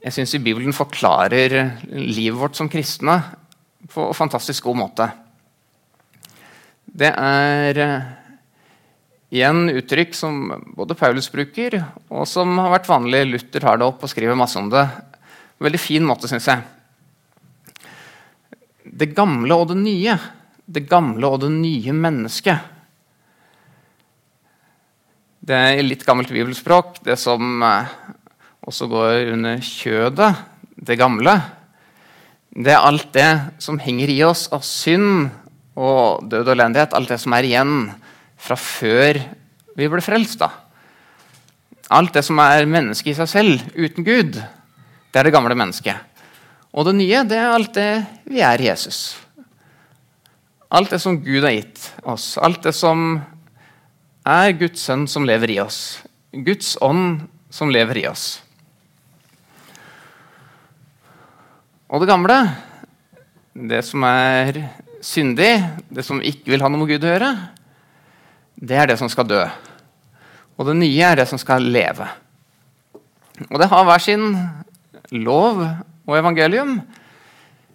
jeg 0.00 0.16
syns 0.16 0.32
i 0.36 0.40
Bibelen 0.40 0.72
forklarer 0.72 1.52
livet 1.92 2.38
vårt 2.40 2.56
som 2.56 2.70
kristne 2.72 3.18
på 3.90 4.06
en 4.06 4.16
fantastisk 4.16 4.64
god 4.64 4.78
måte. 4.80 5.08
Det 6.90 7.10
er 7.12 7.80
eh, 7.84 8.08
igjen 9.30 9.68
uttrykk 9.70 10.16
som 10.16 10.40
både 10.76 10.96
Paulus 10.98 11.28
bruker, 11.32 11.76
og 12.08 12.26
som 12.28 12.56
har 12.62 12.72
vært 12.72 12.88
vanlig. 12.90 13.22
Luther 13.28 13.66
har 13.68 13.80
det 13.80 13.86
opp 13.86 14.04
og 14.04 14.12
skriver 14.12 14.38
masse 14.38 14.58
om 14.58 14.70
det. 14.72 14.86
Veldig 15.60 15.80
fin 15.80 16.06
måte, 16.08 16.30
syns 16.30 16.48
jeg. 16.48 16.64
Det 18.84 19.12
gamle 19.14 19.54
og 19.54 19.68
det 19.70 19.78
nye. 19.82 20.16
Det 20.64 20.86
gamle 20.88 21.28
og 21.28 21.42
det 21.44 21.52
nye 21.52 21.92
mennesket. 21.92 22.68
Det 25.40 25.56
er 25.56 25.84
litt 25.84 26.04
gammelt 26.08 26.32
bibelspråk, 26.32 27.02
det 27.04 27.16
som 27.20 27.62
eh, 27.64 27.92
også 28.70 28.86
går 28.90 29.32
under 29.34 29.60
kjødet, 29.64 30.30
det 30.80 30.98
gamle. 30.98 31.34
Det 32.50 32.72
er 32.72 32.82
alt 32.82 33.10
det 33.14 33.30
som 33.62 33.78
henger 33.82 34.10
i 34.10 34.22
oss 34.26 34.46
av 34.54 34.62
synd 34.66 35.28
og 35.78 36.24
død 36.30 36.48
og 36.48 36.54
elendighet. 36.54 36.94
Alt 36.94 37.12
det 37.12 37.20
som 37.22 37.34
er 37.36 37.46
igjen 37.46 37.74
fra 38.40 38.56
før 38.58 39.20
vi 39.78 39.88
ble 39.90 40.02
frelst. 40.04 40.40
da. 40.40 40.50
Alt 41.90 42.14
det 42.14 42.24
som 42.26 42.38
er 42.42 42.68
mennesket 42.70 43.12
i 43.12 43.18
seg 43.18 43.30
selv, 43.30 43.64
uten 43.74 44.06
Gud, 44.06 44.38
det 44.38 45.18
er 45.18 45.26
det 45.26 45.34
gamle 45.34 45.56
mennesket. 45.58 45.98
Og 46.70 46.86
det 46.86 46.94
nye 47.00 47.24
det 47.26 47.38
er 47.38 47.50
alt 47.50 47.74
det 47.74 47.90
vi 48.30 48.42
er 48.46 48.62
i 48.62 48.68
Jesus. 48.70 49.18
Alt 50.70 50.92
det 50.94 51.00
som 51.02 51.18
Gud 51.18 51.42
har 51.42 51.56
gitt 51.56 51.88
oss. 52.06 52.36
Alt 52.38 52.62
det 52.62 52.74
som 52.78 53.18
er 54.22 54.54
Guds 54.54 54.84
sønn 54.86 55.08
som 55.10 55.26
lever 55.26 55.50
i 55.56 55.58
oss. 55.62 55.98
Guds 56.30 56.76
ånd 56.80 57.26
som 57.50 57.72
lever 57.74 58.04
i 58.04 58.06
oss. 58.06 58.38
Og 61.90 61.98
det 61.98 62.06
gamle, 62.06 62.36
det 63.50 63.80
som 63.82 64.04
er 64.06 64.54
syndig, 65.02 65.56
det 65.90 66.04
som 66.06 66.20
ikke 66.22 66.52
vil 66.52 66.62
ha 66.62 66.68
noe 66.70 66.84
med 66.84 66.92
Gud 66.92 67.02
å 67.02 67.10
gjøre, 67.10 67.30
det 68.62 68.76
er 68.78 68.92
det 68.92 68.96
som 69.00 69.10
skal 69.10 69.26
dø. 69.26 69.40
Og 70.54 70.68
det 70.68 70.76
nye 70.78 71.08
er 71.08 71.18
det 71.18 71.26
som 71.26 71.40
skal 71.40 71.66
leve. 71.66 72.06
Og 73.48 73.58
det 73.58 73.66
har 73.72 73.88
hver 73.88 74.04
sin 74.04 74.28
lov 75.18 75.64
og 75.64 76.14
evangelium. 76.14 76.76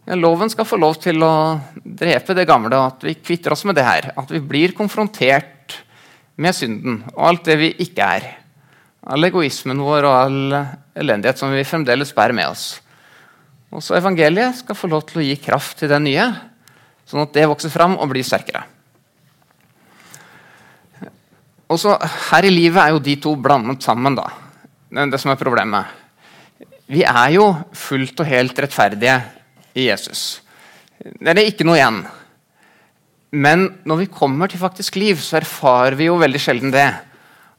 Ja, 0.08 0.16
loven 0.16 0.54
skal 0.54 0.70
få 0.70 0.80
lov 0.80 0.96
til 1.04 1.20
å 1.26 1.60
drepe 1.84 2.38
det 2.38 2.48
gamle, 2.48 2.86
at 2.88 3.04
vi 3.04 3.18
kvitter 3.20 3.52
oss 3.52 3.66
med 3.68 3.76
det 3.76 3.84
her. 3.84 4.14
At 4.16 4.32
vi 4.32 4.40
blir 4.40 4.78
konfrontert 4.78 5.76
med 6.40 6.56
synden 6.56 7.02
og 7.18 7.28
alt 7.34 7.52
det 7.52 7.60
vi 7.60 7.74
ikke 7.84 8.08
er. 8.16 8.32
All 9.12 9.28
egoismen 9.28 9.84
vår 9.84 10.08
og 10.08 10.18
all 10.22 10.58
elendighet 10.96 11.44
som 11.44 11.52
vi 11.52 11.68
fremdeles 11.68 12.16
bærer 12.16 12.40
med 12.40 12.54
oss. 12.54 12.78
Også 13.76 13.98
evangeliet 13.98 14.62
skal 14.62 14.78
få 14.78 14.88
lov 14.88 15.04
til 15.10 15.20
å 15.20 15.26
gi 15.26 15.36
kraft 15.42 15.82
til 15.82 15.92
det 15.92 16.00
nye, 16.04 16.30
sånn 17.06 17.26
at 17.26 17.34
det 17.36 17.48
vokser 17.50 17.74
fram 17.74 17.98
og 18.00 18.08
blir 18.14 18.24
sterkere. 18.26 18.64
Også 21.72 21.96
her 22.30 22.46
i 22.46 22.54
livet 22.54 22.80
er 22.80 22.94
jo 22.94 23.04
de 23.04 23.16
to 23.20 23.34
blandet 23.42 23.84
sammen. 23.84 24.16
da. 24.16 24.30
Det 24.96 25.20
som 25.20 25.34
er 25.34 25.40
problemet. 25.40 25.86
Vi 26.88 27.02
er 27.04 27.32
jo 27.34 27.50
fullt 27.74 28.22
og 28.22 28.30
helt 28.30 28.60
rettferdige 28.62 29.16
i 29.74 29.88
Jesus. 29.90 30.42
Det 30.96 31.34
er 31.34 31.42
ikke 31.44 31.66
noe 31.66 31.80
igjen. 31.80 32.04
Men 33.36 33.66
når 33.84 34.04
vi 34.04 34.14
kommer 34.14 34.48
til 34.48 34.62
faktisk 34.62 34.96
liv, 35.02 35.20
så 35.20 35.42
erfarer 35.42 35.98
vi 35.98 36.08
jo 36.08 36.20
veldig 36.22 36.40
sjelden 36.40 36.72
det. 36.72 36.88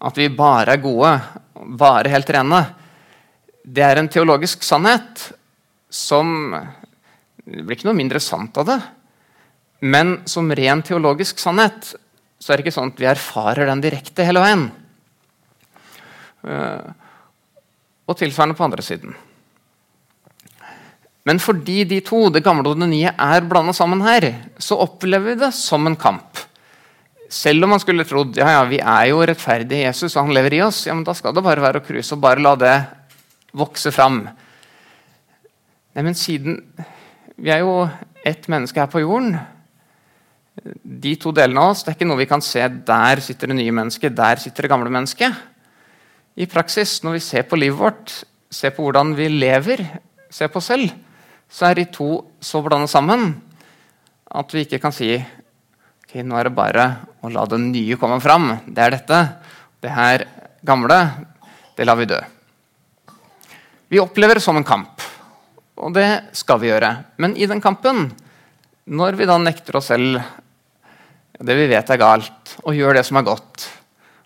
At 0.00 0.16
vi 0.16 0.30
bare 0.32 0.76
er 0.76 0.84
gode, 0.84 1.10
bare 1.76 2.12
helt 2.14 2.30
rene. 2.32 2.62
Det 3.66 3.82
er 3.82 3.98
en 4.00 4.08
teologisk 4.08 4.62
sannhet 4.64 5.26
som 5.96 6.52
Det 7.46 7.62
blir 7.62 7.76
ikke 7.76 7.88
noe 7.88 7.98
mindre 7.98 8.20
sant 8.20 8.56
av 8.58 8.66
det. 8.68 8.80
Men 9.86 10.20
som 10.26 10.50
ren 10.50 10.82
teologisk 10.82 11.38
sannhet 11.38 11.92
så 12.42 12.52
er 12.52 12.58
det 12.58 12.66
ikke 12.66 12.74
sånn 12.74 12.90
at 12.92 13.00
vi 13.00 13.08
erfarer 13.08 13.68
den 13.70 13.82
direkte 13.84 14.26
hele 14.26 14.42
veien. 14.42 14.66
Eh, 16.46 16.90
og 18.06 18.18
tilsvarende 18.18 18.56
på 18.58 18.66
andre 18.66 18.84
siden. 18.84 19.14
Men 21.26 21.40
fordi 21.42 21.80
de 21.90 21.98
to, 22.06 22.28
det 22.30 22.44
gamle 22.46 22.70
og 22.70 22.78
det 22.78 22.86
nye, 22.90 23.10
er 23.10 23.46
blanda 23.50 23.74
sammen 23.74 24.04
her, 24.06 24.28
så 24.62 24.78
opplever 24.84 25.32
vi 25.32 25.40
det 25.40 25.50
som 25.58 25.88
en 25.88 25.98
kamp. 25.98 26.38
Selv 27.32 27.66
om 27.66 27.72
man 27.74 27.82
skulle 27.82 28.06
trodd 28.06 28.36
ja, 28.38 28.46
ja, 28.54 28.60
vi 28.70 28.78
er 28.78 29.08
jo 29.10 29.24
rettferdige 29.26 29.88
Jesus, 29.88 30.14
og 30.14 30.28
han 30.28 30.36
lever 30.36 30.54
i 30.54 30.62
oss, 30.62 30.84
ja, 30.86 30.94
men 30.94 31.02
da 31.06 31.16
skal 31.18 31.34
det 31.34 31.42
bare 31.42 31.64
være 31.64 31.82
å 31.82 31.86
cruise 31.86 32.14
og 32.14 32.22
bare 32.22 32.44
la 32.44 32.54
det 32.60 32.76
vokse 33.58 33.90
fram. 33.90 34.20
Nei, 35.96 36.04
men 36.04 36.16
siden 36.18 36.58
Vi 37.40 37.48
er 37.52 37.62
jo 37.64 37.86
ett 38.24 38.48
menneske 38.52 38.80
her 38.80 38.88
på 38.92 39.00
jorden. 39.00 39.34
De 40.56 41.12
to 41.20 41.32
delene 41.36 41.60
av 41.60 41.72
oss 41.72 41.82
det 41.84 41.92
er 41.92 41.96
ikke 41.98 42.08
noe 42.08 42.20
vi 42.20 42.28
kan 42.28 42.44
se 42.44 42.62
der 42.64 43.20
sitter 43.24 43.52
det 43.52 43.58
nye 43.58 43.74
mennesket, 43.76 44.14
der 44.16 44.40
sitter 44.40 44.64
det 44.64 44.70
gamle 44.72 44.92
mennesket. 44.92 45.36
I 46.36 46.48
praksis, 46.48 47.02
når 47.04 47.18
vi 47.18 47.24
ser 47.24 47.44
på 47.48 47.58
livet 47.60 47.78
vårt, 47.80 48.14
ser 48.52 48.72
på 48.76 48.86
hvordan 48.86 49.12
vi 49.16 49.28
lever, 49.28 49.84
ser 50.32 50.48
på 50.52 50.60
oss 50.62 50.70
selv, 50.72 50.92
så 51.48 51.68
er 51.68 51.80
de 51.80 51.86
to 51.92 52.08
så 52.40 52.62
blanda 52.64 52.88
sammen 52.88 53.28
at 54.32 54.52
vi 54.56 54.64
ikke 54.64 54.80
kan 54.82 54.96
si 54.96 55.12
ok, 55.16 56.16
nå 56.24 56.40
er 56.40 56.48
det 56.48 56.56
bare 56.56 56.86
å 57.20 57.32
la 57.32 57.44
det 57.48 57.60
nye 57.62 58.00
komme 58.00 58.18
fram. 58.24 58.48
Det 58.64 58.84
er 58.84 58.96
dette. 58.96 59.20
Det 59.80 59.92
her 59.92 60.24
gamle, 60.66 60.98
det 61.76 61.84
lar 61.84 62.00
vi 62.00 62.08
dø. 62.08 62.20
Vi 63.92 64.00
opplever 64.02 64.40
det 64.40 64.42
som 64.42 64.56
en 64.58 64.66
kamp, 64.66 64.95
og 65.76 65.92
det 65.96 66.08
skal 66.36 66.60
vi 66.62 66.70
gjøre. 66.70 66.92
Men 67.20 67.36
i 67.36 67.48
den 67.48 67.60
kampen, 67.64 68.08
når 68.86 69.18
vi 69.18 69.28
da 69.28 69.36
nekter 69.40 69.78
oss 69.78 69.90
selv 69.92 70.20
det 71.36 71.56
vi 71.58 71.66
vet 71.68 71.90
er 71.92 72.00
galt, 72.00 72.54
og 72.64 72.76
gjør 72.76 72.96
det 72.96 73.04
som 73.04 73.18
er 73.20 73.26
godt, 73.26 73.66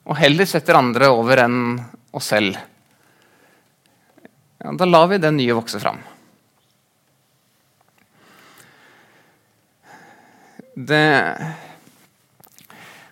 og 0.07 0.19
heller 0.21 0.47
setter 0.47 0.79
andre 0.79 1.11
over 1.11 1.43
enn 1.43 1.59
oss 2.15 2.31
selv, 2.31 2.55
ja, 4.61 4.75
da 4.77 4.87
lar 4.87 5.09
vi 5.11 5.19
det 5.19 5.33
nye 5.35 5.57
vokse 5.57 5.81
fram. 5.83 5.99
Det 10.77 11.05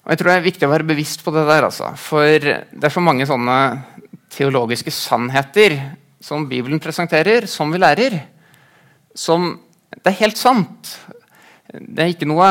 og 0.08 0.14
Jeg 0.14 0.20
tror 0.22 0.30
det 0.30 0.34
er 0.38 0.44
viktig 0.46 0.64
å 0.64 0.70
være 0.72 0.88
bevisst 0.88 1.20
på 1.20 1.32
det 1.34 1.42
der. 1.44 1.66
Altså. 1.66 1.90
For 2.00 2.40
det 2.40 2.86
er 2.86 2.92
så 2.94 3.02
mange 3.04 3.26
sånne 3.28 3.56
teologiske 4.32 4.92
sannheter 4.94 5.74
som 6.20 6.48
Bibelen 6.50 6.80
presenterer, 6.82 7.46
som 7.46 7.72
vi 7.72 7.80
lærer, 7.80 8.20
som 9.14 9.56
Det 9.88 10.12
er 10.12 10.20
helt 10.20 10.36
sant. 10.36 10.90
Det 11.72 12.02
er 12.02 12.10
ikke 12.12 12.28
noe 12.28 12.48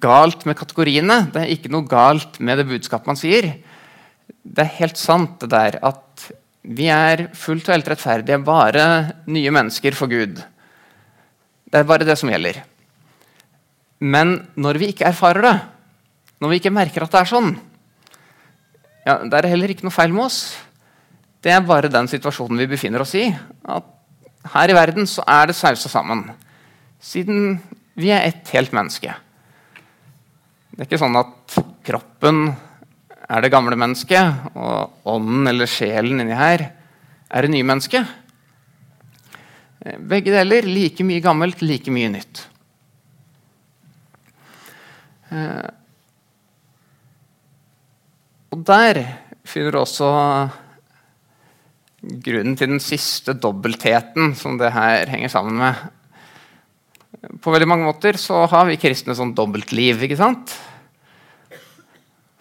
galt 0.00 0.46
med 0.48 0.56
kategoriene. 0.56 1.26
Det 1.30 1.42
er 1.42 1.52
ikke 1.52 1.68
noe 1.70 1.84
galt 1.84 2.38
med 2.40 2.56
det 2.56 2.64
budskapet 2.70 3.10
man 3.10 3.18
sier. 3.20 3.50
Det 4.42 4.64
er 4.64 4.78
helt 4.78 4.96
sant 4.96 5.36
det 5.44 5.50
der 5.52 5.76
at 5.84 6.24
vi 6.64 6.88
er 6.88 7.26
fullt 7.36 7.68
og 7.68 7.74
helt 7.76 7.90
rettferdige, 7.92 8.40
bare 8.40 8.86
nye 9.28 9.52
mennesker 9.52 9.92
for 9.92 10.08
Gud. 10.08 10.40
Det 11.68 11.78
er 11.80 11.88
bare 11.88 12.08
det 12.08 12.16
som 12.16 12.32
gjelder. 12.32 12.62
Men 14.00 14.38
når 14.56 14.80
vi 14.80 14.88
ikke 14.92 15.08
erfarer 15.12 15.44
det, 15.44 15.54
når 16.40 16.50
vi 16.50 16.60
ikke 16.60 16.74
merker 16.74 17.04
at 17.04 17.12
det 17.12 17.20
er 17.20 17.30
sånn, 17.30 17.54
ja, 19.04 19.18
da 19.20 19.36
er 19.36 19.44
det 19.44 19.52
heller 19.52 19.72
ikke 19.72 19.84
noe 19.84 19.94
feil 19.94 20.12
med 20.16 20.26
oss. 20.30 20.38
Det 21.44 21.52
er 21.52 21.60
bare 21.60 21.92
den 21.92 22.08
situasjonen 22.08 22.62
vi 22.62 22.70
befinner 22.70 23.02
oss 23.04 23.12
i. 23.20 23.26
At 23.68 23.84
her 24.54 24.70
i 24.72 24.76
verden 24.76 25.04
så 25.08 25.20
er 25.28 25.50
det 25.50 25.56
sausa 25.58 25.90
sammen. 25.92 26.24
Siden 27.04 27.58
vi 28.00 28.08
er 28.14 28.24
ett 28.24 28.48
helt 28.56 28.72
menneske. 28.72 29.12
Det 30.72 30.80
er 30.80 30.88
ikke 30.88 31.02
sånn 31.02 31.20
at 31.20 31.58
kroppen 31.84 32.48
er 33.28 33.44
det 33.44 33.52
gamle 33.52 33.76
mennesket, 33.76 34.48
og 34.56 35.04
ånden 35.12 35.52
eller 35.52 35.68
sjelen 35.68 36.24
inni 36.24 36.36
her 36.36 36.64
er 37.28 37.44
det 37.44 37.52
nye 37.52 37.66
mennesket. 37.66 38.08
Begge 40.00 40.32
deler 40.32 40.64
like 40.64 41.04
mye 41.04 41.20
gammelt, 41.24 41.60
like 41.60 41.92
mye 41.92 42.08
nytt. 42.16 42.42
Eh, 45.28 45.70
og 48.54 48.64
der 48.64 49.04
finner 49.44 49.74
du 49.74 49.82
også 49.82 50.08
grunnen 52.24 52.56
til 52.58 52.72
den 52.74 52.82
siste 52.82 53.34
dobbeltheten 53.38 54.34
som 54.38 54.58
det 54.60 54.72
her 54.74 55.08
henger 55.10 55.32
sammen 55.32 55.58
med. 55.60 55.78
På 57.40 57.54
veldig 57.54 57.68
mange 57.70 57.88
måter 57.88 58.18
så 58.20 58.44
har 58.50 58.66
vi 58.68 58.80
kristne 58.80 59.16
sånn 59.16 59.34
dobbeltliv. 59.36 60.02
ikke 60.04 60.20
sant? 60.20 60.52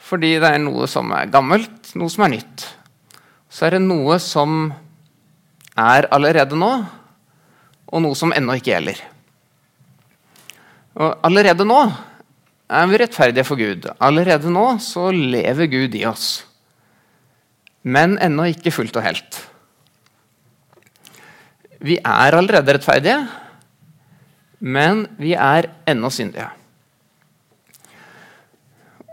Fordi 0.03 0.35
det 0.41 0.49
er 0.49 0.61
noe 0.61 0.87
som 0.91 1.11
er 1.15 1.31
gammelt, 1.31 1.93
noe 1.95 2.11
som 2.11 2.25
er 2.25 2.35
nytt. 2.35 2.65
Så 3.49 3.67
er 3.67 3.77
det 3.77 3.85
noe 3.85 4.19
som 4.21 4.73
er 5.79 6.09
allerede 6.13 6.57
nå, 6.59 6.71
og 7.93 8.01
noe 8.03 8.17
som 8.17 8.33
ennå 8.35 8.57
ikke 8.57 8.73
gjelder. 8.73 8.99
Og 10.99 11.15
allerede 11.25 11.65
nå 11.65 11.79
er 12.73 12.89
vi 12.89 12.99
rettferdige 13.01 13.45
for 13.47 13.61
Gud. 13.61 13.87
Allerede 14.01 14.51
nå 14.53 14.65
så 14.83 15.09
lever 15.13 15.71
Gud 15.71 15.95
i 15.97 16.05
oss. 16.09 16.43
Men 17.83 18.17
ennå 18.21 18.47
ikke 18.51 18.73
fullt 18.73 18.97
og 18.99 19.05
helt. 19.05 19.39
Vi 21.83 21.97
er 21.99 22.35
allerede 22.37 22.77
rettferdige, 22.77 23.17
men 24.63 25.03
vi 25.19 25.33
er 25.35 25.67
ennå 25.91 26.07
syndige. 26.13 26.47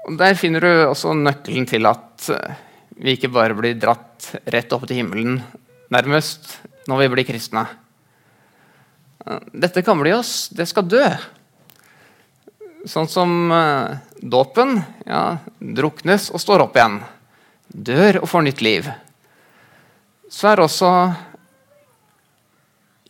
Og 0.06 0.14
Der 0.18 0.38
finner 0.38 0.62
du 0.62 0.70
også 0.86 1.14
nøkkelen 1.18 1.66
til 1.66 1.86
at 1.90 2.30
eh, 2.30 2.60
vi 3.00 3.16
ikke 3.16 3.32
bare 3.34 3.56
blir 3.58 3.74
dratt 3.78 4.28
rett 4.54 4.72
opp 4.76 4.86
til 4.86 5.00
himmelen 5.00 5.40
nærmest 5.90 6.60
når 6.86 7.02
vi 7.02 7.08
blir 7.14 7.26
kristne. 7.26 7.64
Dette 9.52 9.82
gamle 9.84 10.10
i 10.10 10.14
oss, 10.16 10.48
det 10.54 10.68
skal 10.70 10.86
dø. 10.88 11.04
Sånn 12.88 13.08
som 13.10 13.50
uh, 13.52 13.98
dåpen 14.22 14.78
ja, 15.04 15.40
druknes 15.58 16.30
og 16.32 16.40
står 16.40 16.64
opp 16.64 16.78
igjen. 16.78 17.00
Dør 17.68 18.22
og 18.22 18.30
får 18.30 18.46
nytt 18.46 18.62
liv. 18.64 18.88
Så 20.30 20.48
er 20.52 20.62
også 20.64 20.90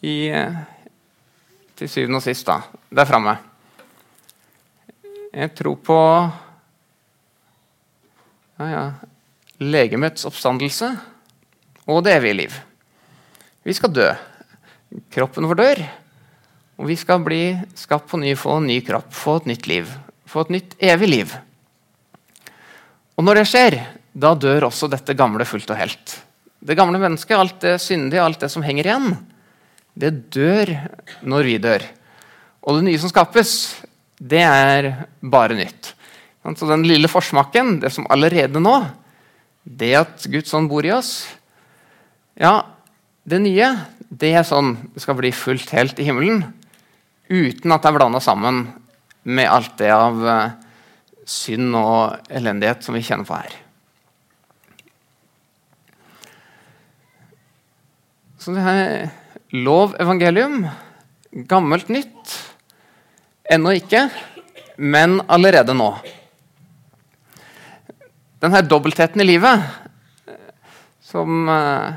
i 0.01 0.17
uh, 0.33 0.57
Til 1.77 1.89
syvende 1.89 2.21
og 2.21 2.25
sist, 2.25 2.47
da, 2.49 2.61
der 2.93 3.09
framme 3.09 3.37
Jeg 5.33 5.55
tror 5.57 5.77
på 5.85 5.99
ja, 8.61 8.67
ja, 8.69 8.83
legemets 9.63 10.27
oppstandelse 10.29 10.91
og 11.89 12.05
det 12.05 12.13
evige 12.19 12.37
liv. 12.43 12.57
Vi 13.67 13.73
skal 13.75 13.93
dø. 13.95 14.09
Kroppen 15.15 15.49
vår 15.49 15.59
dør. 15.59 15.81
Og 16.81 16.89
vi 16.89 16.97
skal 16.97 17.23
bli 17.25 17.43
skapt 17.77 18.09
på 18.11 18.21
ny, 18.21 18.35
få 18.39 18.59
en 18.61 18.69
ny 18.69 18.79
kropp, 18.85 19.09
få 19.17 19.39
et 19.41 19.49
nytt 19.53 19.67
liv. 19.71 19.89
Få 20.29 20.45
et 20.45 20.53
nytt 20.55 20.77
evig 20.81 21.09
liv. 21.09 21.33
Og 23.17 23.27
når 23.27 23.41
det 23.41 23.49
skjer, 23.51 23.79
da 24.13 24.33
dør 24.39 24.69
også 24.71 24.89
dette 24.93 25.17
gamle 25.19 25.45
fullt 25.49 25.73
og 25.73 25.81
helt. 25.81 26.15
Det 26.61 26.77
gamle 26.77 27.01
mennesket, 27.01 27.37
alt 27.37 27.59
det 27.65 27.75
syndige, 27.83 28.23
alt 28.23 28.41
det 28.41 28.51
som 28.53 28.65
henger 28.65 28.89
igjen, 28.89 29.13
det 30.01 30.13
dør 30.33 30.73
når 31.27 31.49
vi 31.49 31.57
dør. 31.63 31.85
Og 32.65 32.79
det 32.79 32.87
nye 32.87 33.01
som 33.01 33.13
skapes, 33.13 33.53
det 34.21 34.43
er 34.45 34.91
bare 35.21 35.57
nytt. 35.59 35.93
Så 36.57 36.69
den 36.69 36.87
lille 36.89 37.09
forsmaken, 37.11 37.79
det 37.83 37.93
som 37.93 38.09
allerede 38.13 38.63
nå, 38.63 38.77
det 39.65 39.93
at 40.01 40.25
Guds 40.33 40.55
ånd 40.57 40.71
bor 40.71 40.87
i 40.87 40.93
oss 40.95 41.29
Ja, 42.41 42.65
det 43.29 43.43
nye, 43.45 43.67
det 44.09 44.31
er 44.33 44.47
sånn 44.49 44.73
det 44.95 45.03
skal 45.05 45.19
bli 45.19 45.29
fullt 45.37 45.69
helt 45.77 46.01
i 46.01 46.07
himmelen 46.09 46.41
uten 47.29 47.75
at 47.75 47.85
det 47.85 47.91
er 47.91 47.99
blanda 47.99 48.23
sammen 48.25 48.63
med 49.29 49.51
alt 49.53 49.77
det 49.79 49.91
av 49.93 50.17
uh, 50.25 50.55
synd 51.29 51.77
og 51.77 52.33
elendighet 52.33 52.83
som 52.83 52.97
vi 52.97 53.05
kjenner 53.05 53.29
på 53.29 53.37
her. 53.37 53.53
Så 58.41 58.57
det 58.57 58.65
her 58.65 59.11
lov, 59.53 59.97
evangelium, 59.99 60.65
gammelt 61.51 61.89
nytt 61.91 62.39
Ennå 63.51 63.73
ikke, 63.75 64.05
men 64.79 65.17
allerede 65.27 65.75
nå. 65.75 65.89
Denne 68.39 68.61
dobbeltheten 68.63 69.25
i 69.25 69.27
livet 69.27 69.65
som 71.03 71.49
uh, 71.51 71.91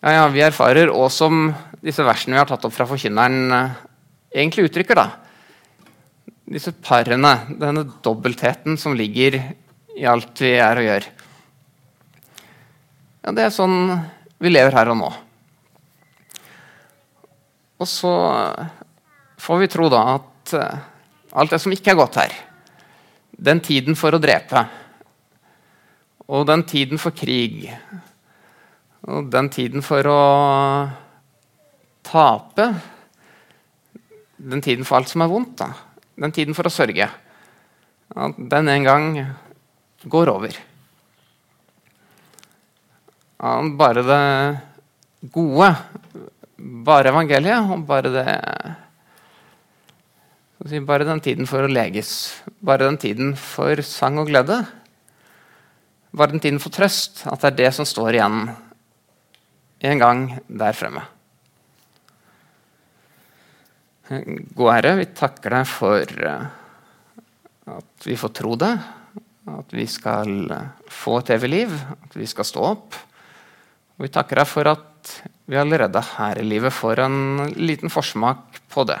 ja, 0.00 0.14
ja, 0.14 0.22
vi 0.32 0.40
erfarer, 0.46 0.88
og 0.88 1.10
som 1.12 1.50
disse 1.84 2.06
versene 2.06 2.38
vi 2.38 2.40
har 2.40 2.48
tatt 2.48 2.64
opp 2.64 2.72
fra 2.72 2.86
Forkynneren, 2.88 3.52
uh, 3.52 3.76
egentlig 4.32 4.70
uttrykker. 4.70 4.96
da. 4.96 6.32
Disse 6.56 6.72
parene, 6.72 7.34
denne 7.60 7.84
dobbeltheten 8.04 8.80
som 8.80 8.96
ligger 8.96 9.36
i 9.94 10.08
alt 10.08 10.40
vi 10.40 10.54
er 10.56 10.80
og 10.80 10.88
gjør. 10.88 11.10
Ja, 13.20 13.36
Det 13.36 13.44
er 13.44 13.52
sånn 13.52 13.78
vi 14.40 14.56
lever 14.56 14.80
her 14.80 14.96
og 14.96 15.00
nå. 15.02 15.12
Og 17.84 17.90
så 17.90 18.14
får 19.44 19.60
vi 19.60 19.68
tro 19.68 19.90
da 19.92 20.00
at 20.14 20.54
uh, 20.56 20.84
alt 21.36 21.52
det 21.52 21.60
som 21.60 21.72
ikke 21.74 21.92
er 21.92 21.98
godt 21.98 22.16
her, 22.22 22.32
den 23.36 23.60
tiden 23.60 23.98
for 23.98 24.16
å 24.16 24.22
drepe, 24.22 24.62
og 26.32 26.46
den 26.48 26.64
tiden 26.64 27.00
for 27.02 27.12
krig, 27.12 27.66
og 29.04 29.28
den 29.28 29.50
tiden 29.52 29.84
for 29.84 30.08
å 30.08 30.20
tape 32.08 32.70
den 34.44 34.62
tiden 34.64 34.84
for 34.84 34.98
alt 34.98 35.10
som 35.12 35.24
er 35.24 35.30
vondt, 35.30 35.56
da. 35.60 35.70
den 36.20 36.32
tiden 36.34 36.56
for 36.56 36.68
å 36.68 36.72
sørge, 36.72 37.08
at 38.14 38.38
den 38.38 38.70
en 38.70 38.86
gang 38.88 39.06
går 40.08 40.30
over. 40.32 40.56
Ja, 43.40 43.54
bare 43.76 44.04
det 44.08 44.22
gode, 45.34 45.70
bare 46.64 47.12
evangeliet 47.12 47.70
og 47.70 47.84
bare 47.88 48.14
det 48.14 48.26
Bare 50.64 51.04
den 51.04 51.20
tiden 51.20 51.44
for 51.44 51.60
å 51.60 51.68
leges, 51.68 52.40
bare 52.64 52.86
den 52.86 52.96
tiden 52.96 53.34
for 53.36 53.82
sang 53.84 54.16
og 54.22 54.30
glede. 54.30 54.62
Bare 56.16 56.32
den 56.32 56.40
tiden 56.40 56.60
for 56.62 56.72
trøst, 56.72 57.26
at 57.28 57.42
det 57.42 57.50
er 57.50 57.58
det 57.58 57.72
som 57.76 57.84
står 57.84 58.16
igjen 58.16 58.38
en 59.84 60.00
gang 60.00 60.22
der 60.48 60.72
fremme. 60.78 61.02
Gode 64.56 64.78
Herre, 64.78 64.94
vi 65.02 65.10
takker 65.16 65.58
deg 65.58 65.68
for 65.68 66.16
eh, 66.30 66.46
at 67.74 68.08
vi 68.08 68.16
får 68.20 68.32
tro 68.40 68.56
det. 68.60 68.72
At 69.52 69.76
vi 69.76 69.84
skal 69.90 70.32
eh, 70.48 70.68
få 70.88 71.18
et 71.20 71.34
evig 71.36 71.50
liv, 71.52 71.76
at 71.76 72.16
vi 72.16 72.28
skal 72.30 72.48
stå 72.48 72.64
opp. 72.72 72.96
Og 73.94 74.06
vi 74.06 74.12
takker 74.12 74.40
deg 74.40 74.48
for 74.50 74.70
at 74.70 75.12
vi 75.46 75.58
allerede 75.60 76.00
her 76.16 76.40
i 76.40 76.46
livet 76.46 76.74
får 76.74 77.04
en 77.04 77.18
liten 77.54 77.92
forsmak 77.92 78.62
på 78.72 78.86
det. 78.88 78.98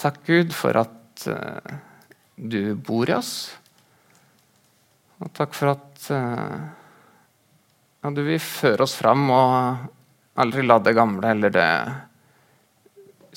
Takk, 0.00 0.20
Gud, 0.26 0.52
for 0.56 0.80
at 0.80 1.26
uh, 1.28 1.78
du 2.36 2.74
bor 2.74 3.08
i 3.08 3.14
oss. 3.14 3.32
Og 5.20 5.32
takk 5.36 5.56
for 5.56 5.74
at 5.74 6.10
uh, 6.12 6.60
ja, 8.00 8.12
du 8.16 8.22
vil 8.24 8.40
føre 8.40 8.86
oss 8.86 8.96
fram 8.96 9.26
og 9.30 9.88
Aldri 10.40 10.62
la 10.64 10.78
det 10.80 10.94
gamle 10.96 11.32
eller 11.34 11.52
det 11.52 11.70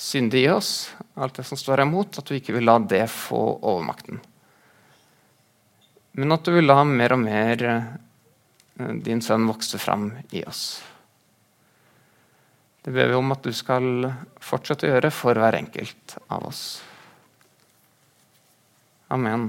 syndige 0.00 0.48
i 0.48 0.54
oss, 0.54 0.94
alt 1.20 1.36
det 1.36 1.44
som 1.44 1.58
står 1.58 1.82
imot, 1.84 2.16
at 2.16 2.30
du 2.30 2.36
ikke 2.36 2.54
vil 2.56 2.64
la 2.64 2.78
det 2.80 3.02
få 3.12 3.40
overmakten. 3.60 4.22
Men 6.14 6.34
at 6.34 6.46
du 6.46 6.54
vil 6.54 6.68
la 6.68 6.78
mer 6.86 7.14
og 7.16 7.22
mer 7.24 7.64
eh, 7.68 7.86
din 9.02 9.22
sønn 9.24 9.48
vokse 9.50 9.80
fram 9.82 10.12
i 10.30 10.44
oss. 10.46 10.64
Det 12.84 12.92
ber 12.92 13.08
vi 13.10 13.16
om 13.18 13.32
at 13.32 13.42
du 13.42 13.52
skal 13.56 14.06
fortsette 14.44 14.86
å 14.86 14.92
gjøre 14.92 15.10
for 15.14 15.40
hver 15.40 15.56
enkelt 15.56 16.18
av 16.28 16.44
oss. 16.50 16.64
Amen. 19.14 19.48